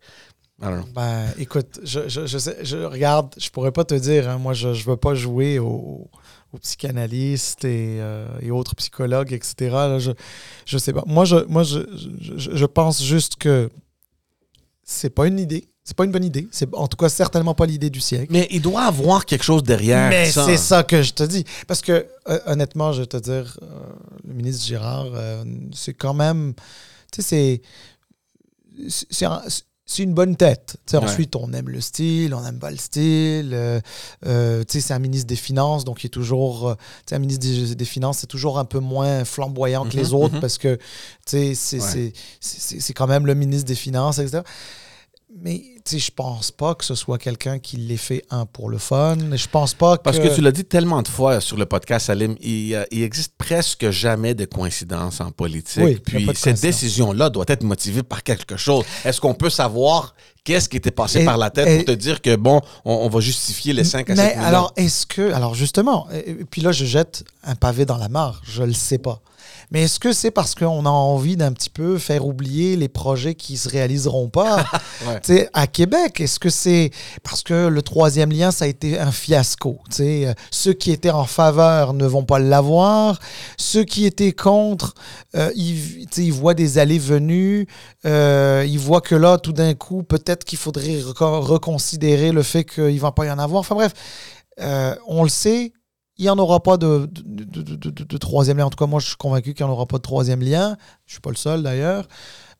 [0.95, 4.53] Ben, écoute, je, je, je, sais- je regarde, je pourrais pas te dire, hein, moi,
[4.53, 6.09] je ne veux pas jouer aux,
[6.53, 9.55] aux psychanalystes et, euh, et autres psychologues, etc.
[9.71, 10.11] là, je,
[10.65, 11.03] je sais pas.
[11.05, 11.79] Moi, je, moi je,
[12.21, 13.69] je, je- je pense juste que
[14.83, 15.67] c'est pas une idée.
[15.83, 16.47] C'est pas une bonne idée.
[16.51, 18.31] C'est en tout cas certainement pas l'idée du siècle.
[18.31, 20.43] Mais il doit avoir quelque chose derrière Mais ça.
[20.45, 21.43] c'est ça que je te dis.
[21.67, 23.67] Parce que, euh, honnêtement, je vais te dire, euh,
[24.27, 25.07] le ministre Girard,
[25.75, 26.53] c'est quand même.
[27.11, 27.61] Tu sais,
[28.81, 28.89] c'est.
[28.89, 29.43] c'est- C'est un-
[29.87, 30.77] c'est une bonne tête.
[30.91, 30.99] Ouais.
[30.99, 33.51] Ensuite, on aime le style, on n'aime pas le style.
[33.53, 33.79] euh,
[34.25, 36.69] euh, c'est un ministre des Finances, donc il est toujours.
[36.69, 36.75] euh,
[37.11, 40.35] un ministre des, des Finances, c'est toujours un peu moins flamboyant que les Mhm, autres
[40.35, 40.39] mhm.
[40.41, 40.77] parce que,
[41.31, 41.53] Ouais.
[42.39, 44.41] c'est quand même le ministre des Finances, etc.
[45.37, 45.61] Mais
[45.91, 49.17] je pense pas que ce soit quelqu'un qui l'ait fait un pour le fun.
[49.33, 50.03] Je pense pas que.
[50.03, 53.33] Parce que tu l'as dit tellement de fois sur le podcast, Salim, il, il existe
[53.37, 55.83] presque jamais de coïncidence en politique.
[55.83, 58.85] Oui, Puis cette décision-là doit être motivée par quelque chose.
[59.03, 61.91] Est-ce qu'on peut savoir qu'est-ce qui était passé Et- par la tête et- pour te
[61.99, 64.47] dire que, bon, on, on va justifier les 5 à 7 Mais millions?
[64.47, 65.33] alors, est-ce que.
[65.33, 68.73] Alors, justement, et- et puis là, je jette un pavé dans la mare, je le
[68.73, 69.21] sais pas.
[69.71, 73.35] Mais est-ce que c'est parce qu'on a envie d'un petit peu faire oublier les projets
[73.35, 74.57] qui se réaliseront pas
[75.07, 75.19] Ouais.
[75.21, 76.21] tu sais, à Québec?
[76.21, 76.91] Est-ce que c'est
[77.23, 79.79] parce que le troisième lien, ça a été un fiasco?
[79.89, 80.27] tu sais?
[80.27, 83.19] Euh, Ceux qui étaient en faveur ne vont pas l'avoir.
[83.57, 84.93] Ceux qui étaient contre,
[85.35, 87.67] euh, ils, voient des allées-venues.
[88.05, 92.63] Euh, ils voient que là, tout d'un coup, peut-être qu'il faudrait reco- reconsidérer le fait
[92.63, 93.59] qu'il ne va pas y en avoir.
[93.61, 93.91] Enfin bref,
[94.61, 95.73] euh, on le sait,
[96.17, 98.65] il n'y en aura pas de, de, de- de- de- de troisième lien.
[98.65, 100.77] En tout cas, moi, je suis convaincu qu'il n'y en aura pas de troisième lien.
[101.05, 102.07] Je ne suis pas le seul, d'ailleurs.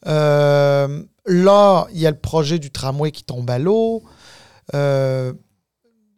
[0.07, 4.03] Euh, là, il y a le projet du tramway qui tombe à l'eau.
[4.73, 5.33] Euh,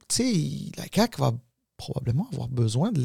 [0.08, 1.32] tu sais, la CAQ va
[1.78, 3.04] probablement avoir besoin de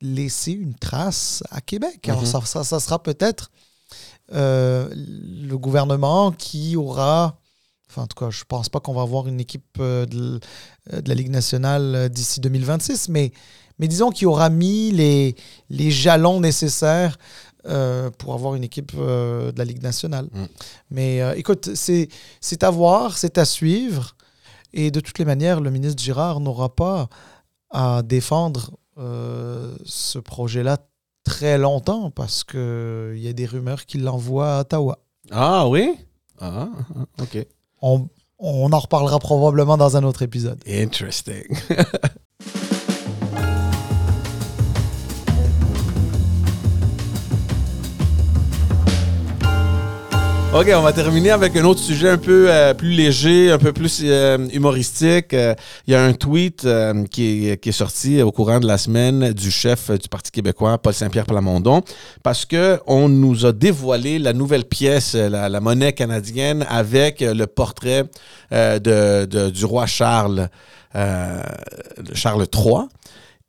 [0.00, 2.08] laisser une trace à Québec.
[2.08, 2.26] Alors, Mhm.
[2.26, 3.50] ça, ça, ça sera peut-être
[4.32, 7.38] euh, le gouvernement qui aura...
[7.90, 10.40] Enfin, en tout cas, je pense pas qu'on va avoir une équipe de,
[10.90, 13.32] la Ligue nationale d'ici 2026, mais,
[13.78, 15.34] mais disons qu'il aura mis les,
[15.70, 17.18] les jalons nécessaires
[17.66, 20.28] euh, pour avoir une équipe euh, de la Ligue nationale.
[20.32, 20.44] Mm.
[20.90, 22.08] Mais euh, écoute, c'est
[22.62, 24.16] à voir, c'est à suivre.
[24.74, 27.08] Et de toutes les manières, le ministre Girard n'aura pas
[27.70, 30.78] à défendre ce projet-là
[31.24, 34.98] très longtemps parce qu'il y a des rumeurs qu'il l'envoie à Ottawa.
[35.30, 35.96] Ah oui?
[36.40, 37.46] Ah, ah, OK.
[37.82, 38.08] On,
[38.38, 40.60] on en reparlera probablement dans un autre épisode.
[40.68, 41.44] Interesting.
[50.54, 53.72] OK, on va terminer avec un autre sujet un peu euh, plus léger, un peu
[53.72, 55.34] plus euh, humoristique.
[55.34, 55.52] Euh,
[55.88, 56.64] Il y a un tweet
[57.10, 61.26] qui, est, sorti au courant de la semaine du chef du Parti québécois, Paul Saint-Pierre
[61.26, 61.82] Plamondon,
[62.22, 68.04] parce que on nous a dévoilé la nouvelle pièce, la, monnaie canadienne, avec le portrait
[68.52, 70.48] du roi Charles,
[72.14, 72.86] Charles III.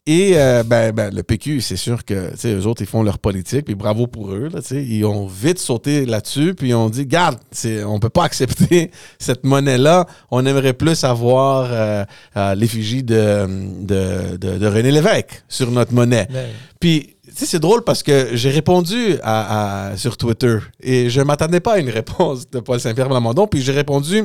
[0.07, 3.01] Et euh, ben, ben, le PQ, c'est sûr que tu sais, eux autres, ils font
[3.01, 4.49] leur politique, puis bravo pour eux.
[4.53, 4.83] Là, tu sais.
[4.83, 7.39] ils ont vite sauté là-dessus, puis ils ont dit Garde,
[7.87, 10.05] on peut pas accepter cette monnaie-là.
[10.29, 12.05] On aimerait plus avoir euh,
[12.37, 13.47] euh, l'effigie de,
[13.81, 16.27] de, de, de René Lévesque sur notre monnaie.
[16.79, 21.21] Puis, tu sais, c'est drôle parce que j'ai répondu à, à- sur Twitter et je
[21.21, 23.47] m'attendais pas à une réponse de Paul Saint-Pierre Plamondon.
[23.47, 24.23] Puis j'ai répondu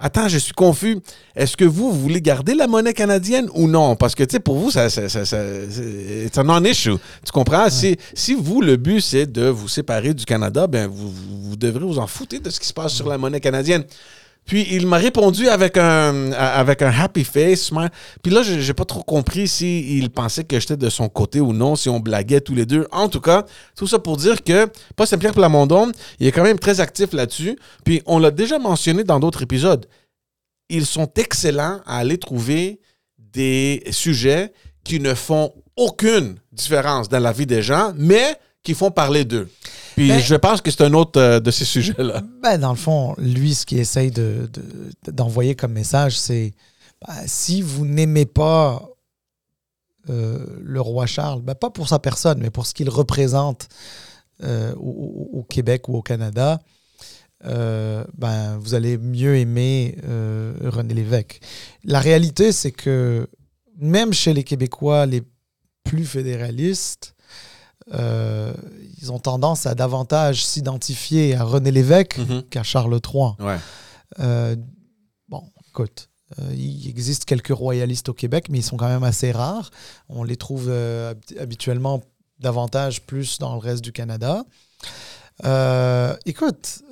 [0.00, 0.98] Attends, je suis confus.
[1.34, 3.96] Est-ce que vous, vous voulez garder la monnaie canadienne ou non?
[3.96, 6.92] Parce que, tu sais, pour vous, ça, ça, ça, ça- c'est un non-issue.
[7.26, 7.68] Tu comprends?
[7.68, 11.56] Si, si vous, le but, c'est de vous séparer du Canada, ben vous, vous, vous
[11.56, 13.82] devrez vous en foutre de ce qui se passe sur la monnaie canadienne.
[14.48, 17.70] Puis il m'a répondu avec un, avec un happy face.
[18.22, 21.52] Puis là, j'ai pas trop compris s'il il pensait que j'étais de son côté ou
[21.52, 22.88] non, si on blaguait tous les deux.
[22.90, 23.44] En tout cas,
[23.76, 27.58] tout ça pour dire que pas Saint-Pierre Plamondon, il est quand même très actif là-dessus.
[27.84, 29.86] Puis on l'a déjà mentionné dans d'autres épisodes.
[30.70, 32.80] Ils sont excellents à aller trouver
[33.18, 38.90] des sujets qui ne font aucune différence dans la vie des gens, mais qui font
[38.90, 39.48] parler d'eux.
[39.98, 42.22] Puis ben- je pense que c'est un autre euh, de ces sujets-là.
[42.40, 44.12] Ben, dans le fond, lui, ce qu'il essaye
[45.08, 46.54] d'envoyer de, comme message, c'est
[47.04, 48.88] ben, si vous n'aimez pas
[50.08, 53.68] euh, le roi Charles, ben, pas pour sa personne, mais pour ce qu'il représente
[54.44, 56.60] euh, au, Québec ou au Canada,
[57.42, 59.96] ben, vous allez mieux aimer
[60.64, 61.40] René Lévesque.
[61.84, 63.28] La réalité, c'est que
[63.78, 65.22] même chez les Québécois les
[65.82, 67.14] plus fédéralistes,
[67.94, 68.52] euh,
[69.00, 72.42] ils ont tendance à davantage s'identifier à René Lévesque mhm.
[72.44, 73.32] qu'à Charles III.
[74.20, 74.56] Euh,
[75.28, 76.08] bon, écoute,
[76.38, 79.70] euh, il existe quelques royalistes au Québec, mais ils sont quand même assez rares.
[80.08, 80.72] On les trouve
[81.40, 82.02] habituellement
[82.40, 84.44] davantage plus dans le reste du Canada.
[86.24, 86.82] écoute,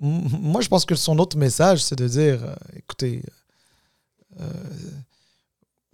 [0.00, 2.40] moi je pense que son autre message, c'est de dire,
[2.76, 3.22] écoutez,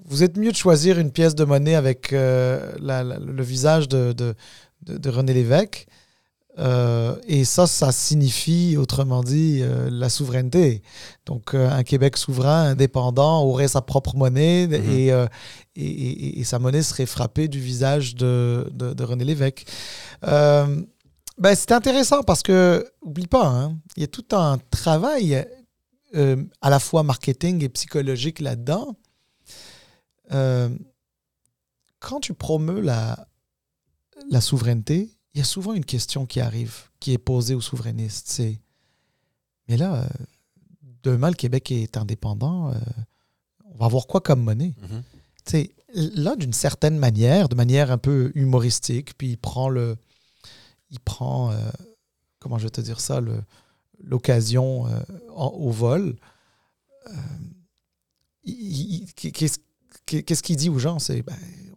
[0.02, 5.10] vous êtes mieux de choisir une pièce de monnaie avec euh, le visage de, de,
[5.10, 5.86] René Lévesque.
[6.56, 10.82] Euh, et ça, ça signifie, autrement dit, euh, la souveraineté.
[11.26, 15.28] Donc, un Québec souverain, indépendant, aurait sa propre monnaie mm-hmm.
[15.74, 18.66] et, et, sa monnaie serait frappée du visage de,
[19.00, 19.64] René Lévesque.
[20.22, 20.86] ben,
[21.54, 25.44] c'est intéressant parce que, oublie pas, hein, il y a tout un travail
[26.14, 28.96] à la fois marketing et psychologique là-dedans
[30.32, 30.68] euh,
[31.98, 33.28] quand tu promeus la,
[34.30, 38.28] la souveraineté, il y a souvent une question qui arrive, qui est posée aux souverainistes.
[38.28, 38.60] C'est,
[39.68, 40.08] mais là, euh,
[41.02, 42.74] demain, le Québec est indépendant, euh,
[43.64, 44.74] on va avoir quoi comme monnaie?
[44.82, 45.70] Mm-hmm.
[46.16, 49.96] Là, d'une certaine manière, de manière un peu humoristique, puis il prend le.
[50.90, 51.54] Il prend.
[52.40, 53.20] comment je vais te dire ça?
[54.00, 54.86] L'occasion
[55.36, 56.16] au vol.
[60.06, 60.98] qu'est-ce qu'il dit aux gens?
[60.98, 61.34] C'est ben,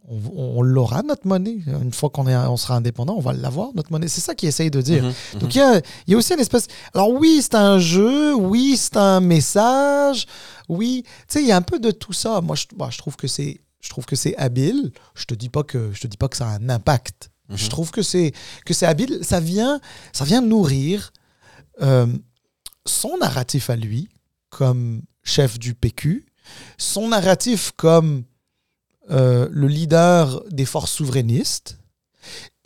[0.08, 1.58] on, l'aura notre monnaie.
[1.66, 4.08] Une fois qu'on on sera indépendant, on va l'avoir notre monnaie.
[4.08, 5.02] C'est ça qu'il essaye de dire.
[5.02, 5.40] Mhm, mhm.
[5.40, 6.66] Donc il y, y, a, aussi une espèce.
[6.94, 10.26] Alors oui, c'est un jeu, oui, c'est un message,
[10.68, 11.02] oui.
[11.04, 12.40] Tu sais, il y a un peu de tout ça.
[12.40, 13.60] Moi, je, bah, je trouve que c'est.
[13.80, 14.92] Je trouve que c'est habile.
[15.14, 17.30] Je te dis pas que je te dis pas que ça a un impact.
[17.50, 17.70] Je mhm.
[17.70, 18.32] trouve que c'est
[18.64, 19.20] que c'est habile.
[19.22, 19.80] Ça vient
[20.12, 21.12] ça vient nourrir
[21.82, 22.06] euh,
[22.86, 24.08] son narratif à lui
[24.50, 26.26] comme chef du PQ,
[26.76, 28.24] son narratif comme
[29.10, 31.78] euh, le leader des forces souverainistes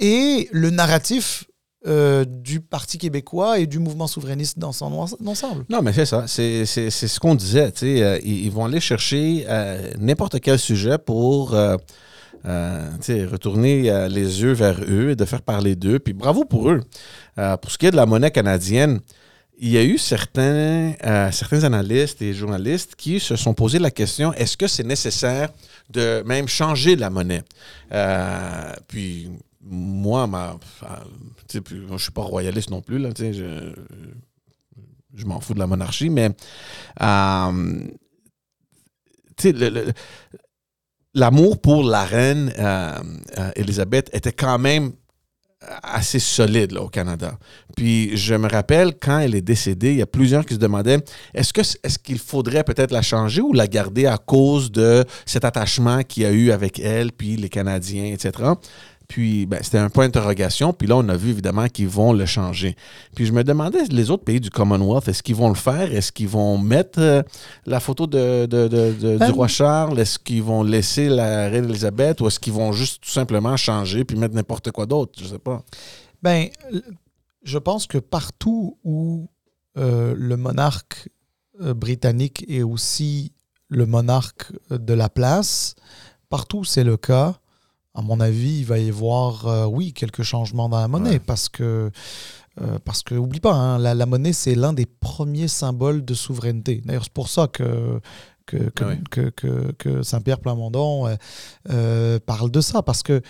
[0.01, 1.45] et le narratif
[1.87, 4.93] euh, du Parti québécois et du mouvement souverainiste dans son
[5.25, 5.65] ensemble.
[5.69, 6.25] Non, mais c'est ça.
[6.27, 7.73] C'est ce qu'on disait.
[7.85, 9.47] Euh, ils, vont aller chercher
[10.01, 11.51] n'importe quel sujet pour
[12.43, 16.01] retourner les yeux vers eux et de faire parler d'eux.
[16.01, 16.81] Puis bravo pour eux.
[17.37, 18.99] pour ce qui est de la monnaie canadienne,
[19.59, 23.91] il y a eu certains, euh, certains analystes et journalistes qui se sont posé la
[23.91, 25.51] question est-ce que c'est nécessaire
[25.91, 27.45] de même changer la monnaie?
[27.93, 29.31] Euh, Puis
[29.61, 30.59] moi, ma,
[31.53, 31.59] je
[31.93, 33.73] ne suis pas royaliste non plus, là, je,
[35.25, 36.31] m'en fous de la monarchie, mais
[37.01, 37.83] euh,
[41.15, 42.53] l'amour pour la reine
[43.55, 44.93] Elisabeth était quand même
[45.83, 47.39] assez solide au Canada.
[47.77, 50.99] Puis je me rappelle quand elle est décédée, il y a plusieurs qui se demandaient
[51.35, 55.45] est-ce que est-ce qu'il faudrait peut-être la changer ou la garder à cause de cet
[55.45, 58.33] attachement qu'il y a eu avec elle, puis les Canadiens, etc.
[59.13, 60.73] Puis, ben, c'était un point d'interrogation.
[60.73, 62.77] Puis là, on a vu évidemment qu'ils vont le changer.
[63.15, 65.93] Puis je me demandais, les autres pays du Commonwealth, est-ce qu'ils vont le faire?
[65.93, 67.23] Est-ce qu'ils vont mettre euh,
[67.67, 70.01] la photo de, du ben, roi Charles?
[70.01, 72.23] Est-ce qu'ils vont laisser la reine Elisabeth?
[72.23, 75.13] Ou est-ce qu'ils vont juste tout simplement changer puis mettre n'importe quoi d'autre?
[75.21, 75.63] Je sais pas.
[76.23, 76.49] Ben,
[77.43, 79.29] je pense que partout où
[79.77, 81.11] euh, le monarque
[81.61, 83.33] euh, britannique est aussi
[83.69, 85.75] le monarque de la place,
[86.31, 87.42] partout c'est le cas,
[87.95, 91.49] à mon avis, il va y avoir, euh, oui, quelques changements dans la monnaie parce
[91.49, 91.91] que,
[92.61, 96.83] euh, parce que, oublie pas, hein, la, monnaie, c'est l'un des premiers symboles de souveraineté.
[96.85, 98.01] D'ailleurs, c'est pour ça que,
[98.47, 101.17] que, que, ah Saint-Pierre Plamondon
[101.71, 102.83] euh, parle de ça.
[102.83, 103.21] Parce que,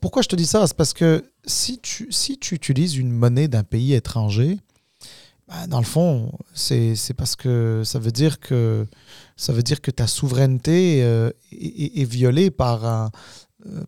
[0.00, 0.66] pourquoi je te dis ça?
[0.66, 4.58] C'est parce que si tu, si tu utilises une monnaie d'un pays étranger,
[5.48, 8.86] bah, dans le fond, c'est parce que ça veut dire que
[9.36, 13.08] ça veut dire que ta souveraineté est, violée par un, euh,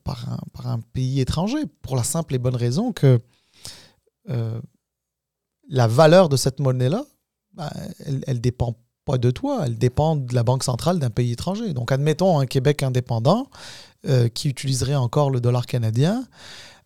[0.05, 3.21] par, un, par, un, pays étranger, pour la simple et bonne raison que
[4.29, 4.61] euh,
[5.69, 7.05] la valeur de cette monnaie-là
[7.55, 7.71] ben,
[8.05, 11.73] elle, elle dépend pas de toi, elle dépend de la banque centrale d'un pays étranger.
[11.73, 13.49] Donc, admettons un Québec indépendant
[14.07, 16.27] euh, qui utiliserait encore le dollar canadien.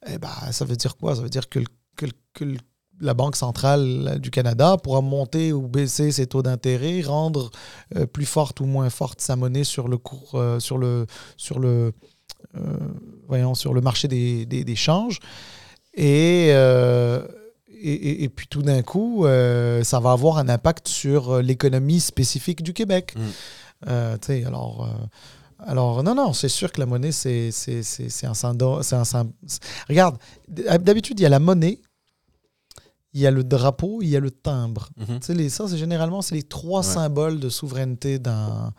[0.07, 1.17] Eh ben, ça veut dire quoi?
[1.17, 1.61] Ça veut dire que,
[1.97, 2.57] que, que
[3.01, 7.51] la Banque centrale du Canada pourra monter ou baisser ses taux d'intérêt, rendre
[7.97, 11.59] euh, plus forte ou moins forte sa monnaie sur le cours, euh, sur le, sur
[11.59, 11.91] le, euh,
[13.29, 15.21] voyons, sur le marché des, des, des changes.
[15.95, 17.27] Et, euh,
[17.69, 22.01] et, et- puis tout d'un coup, euh, ça va avoir un impact sur euh, l'économie
[22.01, 23.15] spécifique du Québec.
[23.17, 23.21] Mm.
[23.89, 25.07] Euh, sais, alors, euh,
[25.67, 27.51] alors, non, non, c'est sûr que la monnaie, c'est
[28.25, 29.33] un symbole.
[29.89, 30.19] Regarde,
[30.49, 31.81] d'habitude, il y a la monnaie,
[33.13, 34.91] il y a le drapeau, il y a le timbre.
[34.97, 35.21] Mhm.
[35.23, 36.87] Sais, les, ça, c'est généralement, c'est les trois Ouais.
[36.95, 38.73] symboles de souveraineté d'un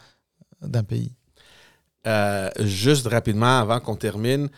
[0.87, 1.13] pays.
[2.07, 4.49] Euh, juste rapidement, avant qu'on termine,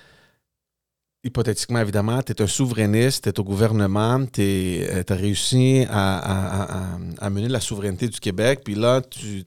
[1.23, 7.47] hypothétiquement, évidemment, tu es un souverainiste, tu es au gouvernement, tu as réussi à, mener
[7.47, 9.43] la souveraineté du Québec, puis là, tu,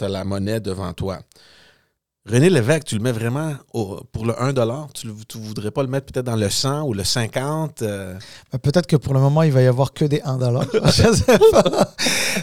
[0.00, 1.18] as, la monnaie devant toi.
[2.26, 4.52] René Lévesque, tu le mets vraiment pour le 1
[4.92, 8.18] Tu ne voudrais pas le mettre peut-être dans le 100 ou le 50 euh,
[8.52, 10.66] Ben, Peut-être que pour le moment, il va y avoir que des 1 dollar.
[10.84, 11.94] Je sais pas.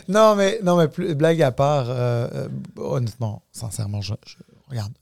[0.07, 2.47] Non, mais, non, mais plus- blague à part, euh, euh,
[2.77, 4.13] honnêtement, sincèrement, je-
[4.69, 4.93] regarde,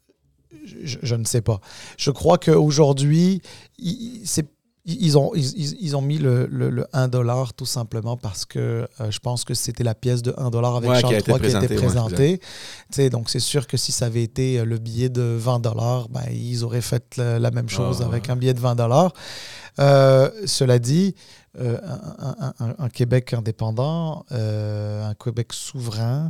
[0.66, 1.60] je, je- je ne sais pas.
[1.98, 3.42] Je crois qu'aujourd'hui,
[3.78, 4.48] ils, c'est-
[4.88, 8.46] ils ont, ils, ils- ils ont mis le, le, le 1 dollar tout simplement parce
[8.46, 11.24] que euh, je pense que c'était la pièce de 1 dollar avec Ouais, Charles III
[11.24, 12.40] qui a été présentée,
[12.98, 16.08] ouais, donc c'est sûr que si ça avait été euh, le billet de 20 dollars,
[16.10, 18.32] ben, ils auraient fait la, la même chose Ah, avec ouais.
[18.32, 19.12] un billet de 20 dollars.
[19.80, 21.16] Euh, cela dit,
[21.60, 26.30] euh, un, un- un- un Québec indépendant, un Québec souverain,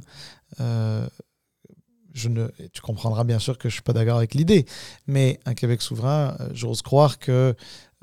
[2.15, 4.65] je ne, tu comprendras bien sûr que je ne suis pas d'accord avec l'idée,
[5.05, 7.53] mais un Québec souverain, euh, j'ose croire que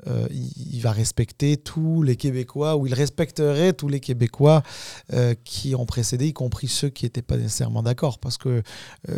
[0.07, 4.63] euh, il, il va respecter tous les Québécois, ou il respecterait tous les Québécois
[5.13, 8.19] euh, qui ont précédé, y compris ceux qui n'étaient pas nécessairement d'accord.
[8.19, 8.61] Parce que euh,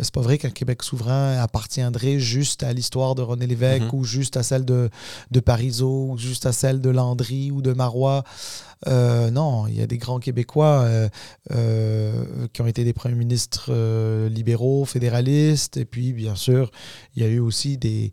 [0.02, 3.90] c'est pas vrai qu'un Québec souverain appartiendrait juste à l'histoire de René Lévesque, Mhm.
[3.94, 4.90] ou juste à celle de,
[5.30, 8.24] de Parisot, ou juste à celle de Landry ou de Marois.
[8.86, 11.08] Euh, non, il y a des grands Québécois euh,
[11.52, 13.72] euh, qui ont été des premiers ministres
[14.28, 16.70] libéraux, fédéralistes, et puis bien sûr,
[17.14, 18.12] il y a eu aussi des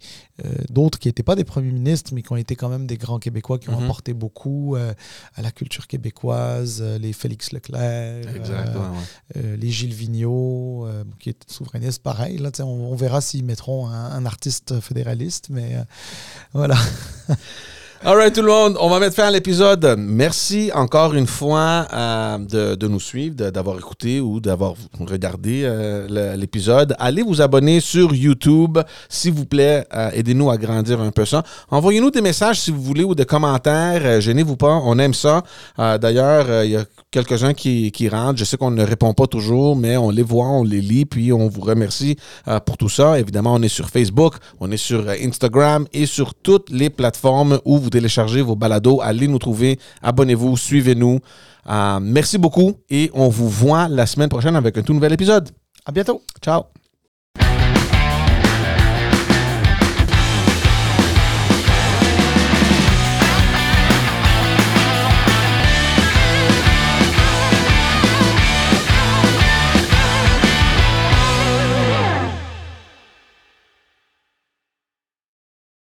[0.70, 3.20] d'autres qui n'étaient pas des premiers ministres, mais qui ont été quand même des grands
[3.20, 3.84] Québécois qui ont Mhm.
[3.84, 4.94] apporté beaucoup euh,
[5.36, 8.70] à la culture québécoise, euh, les Félix Leclerc, Exact.
[8.70, 9.58] euh, ouais, ouais.
[9.58, 10.88] les Gilles Vigneault,
[11.20, 12.38] qui est souverainiste, pareil.
[12.38, 15.76] Là, on, on verra s'ils mettront un, un artiste fédéraliste, mais
[16.54, 16.78] voilà.
[18.06, 19.96] All right, tout le monde, on va mettre fin à l'épisode.
[19.98, 26.98] Merci encore une fois euh, de, nous suivre, d'avoir écouté ou d'avoir regardé euh, l'épisode.
[27.00, 28.78] Allez vous abonner sur YouTube,
[29.08, 29.88] s'il vous plaît.
[29.96, 31.44] euh, Aidez-nous à grandir un peu ça.
[31.72, 34.20] Envoyez-nous des messages si vous voulez ou des commentaires.
[34.20, 35.42] Gênez-vous pas, on aime ça.
[35.78, 38.38] D'ailleurs, il y a quelques-uns qui, qui rentrent.
[38.38, 41.32] Je sais qu'on ne répond pas toujours, mais on les voit, on les lit, puis
[41.32, 42.18] on vous remercie
[42.66, 43.18] pour tout ça.
[43.18, 47.78] Évidemment, on est sur Facebook, on est sur Instagram et sur toutes les plateformes où
[47.78, 49.00] vous téléchargez vos balados.
[49.02, 51.20] Allez nous trouver, abonnez-vous, suivez-nous.
[51.70, 55.50] Euh, merci beaucoup et on vous voit la semaine prochaine avec un tout nouvel épisode.
[55.86, 56.22] À bientôt.
[56.42, 56.83] Ciao!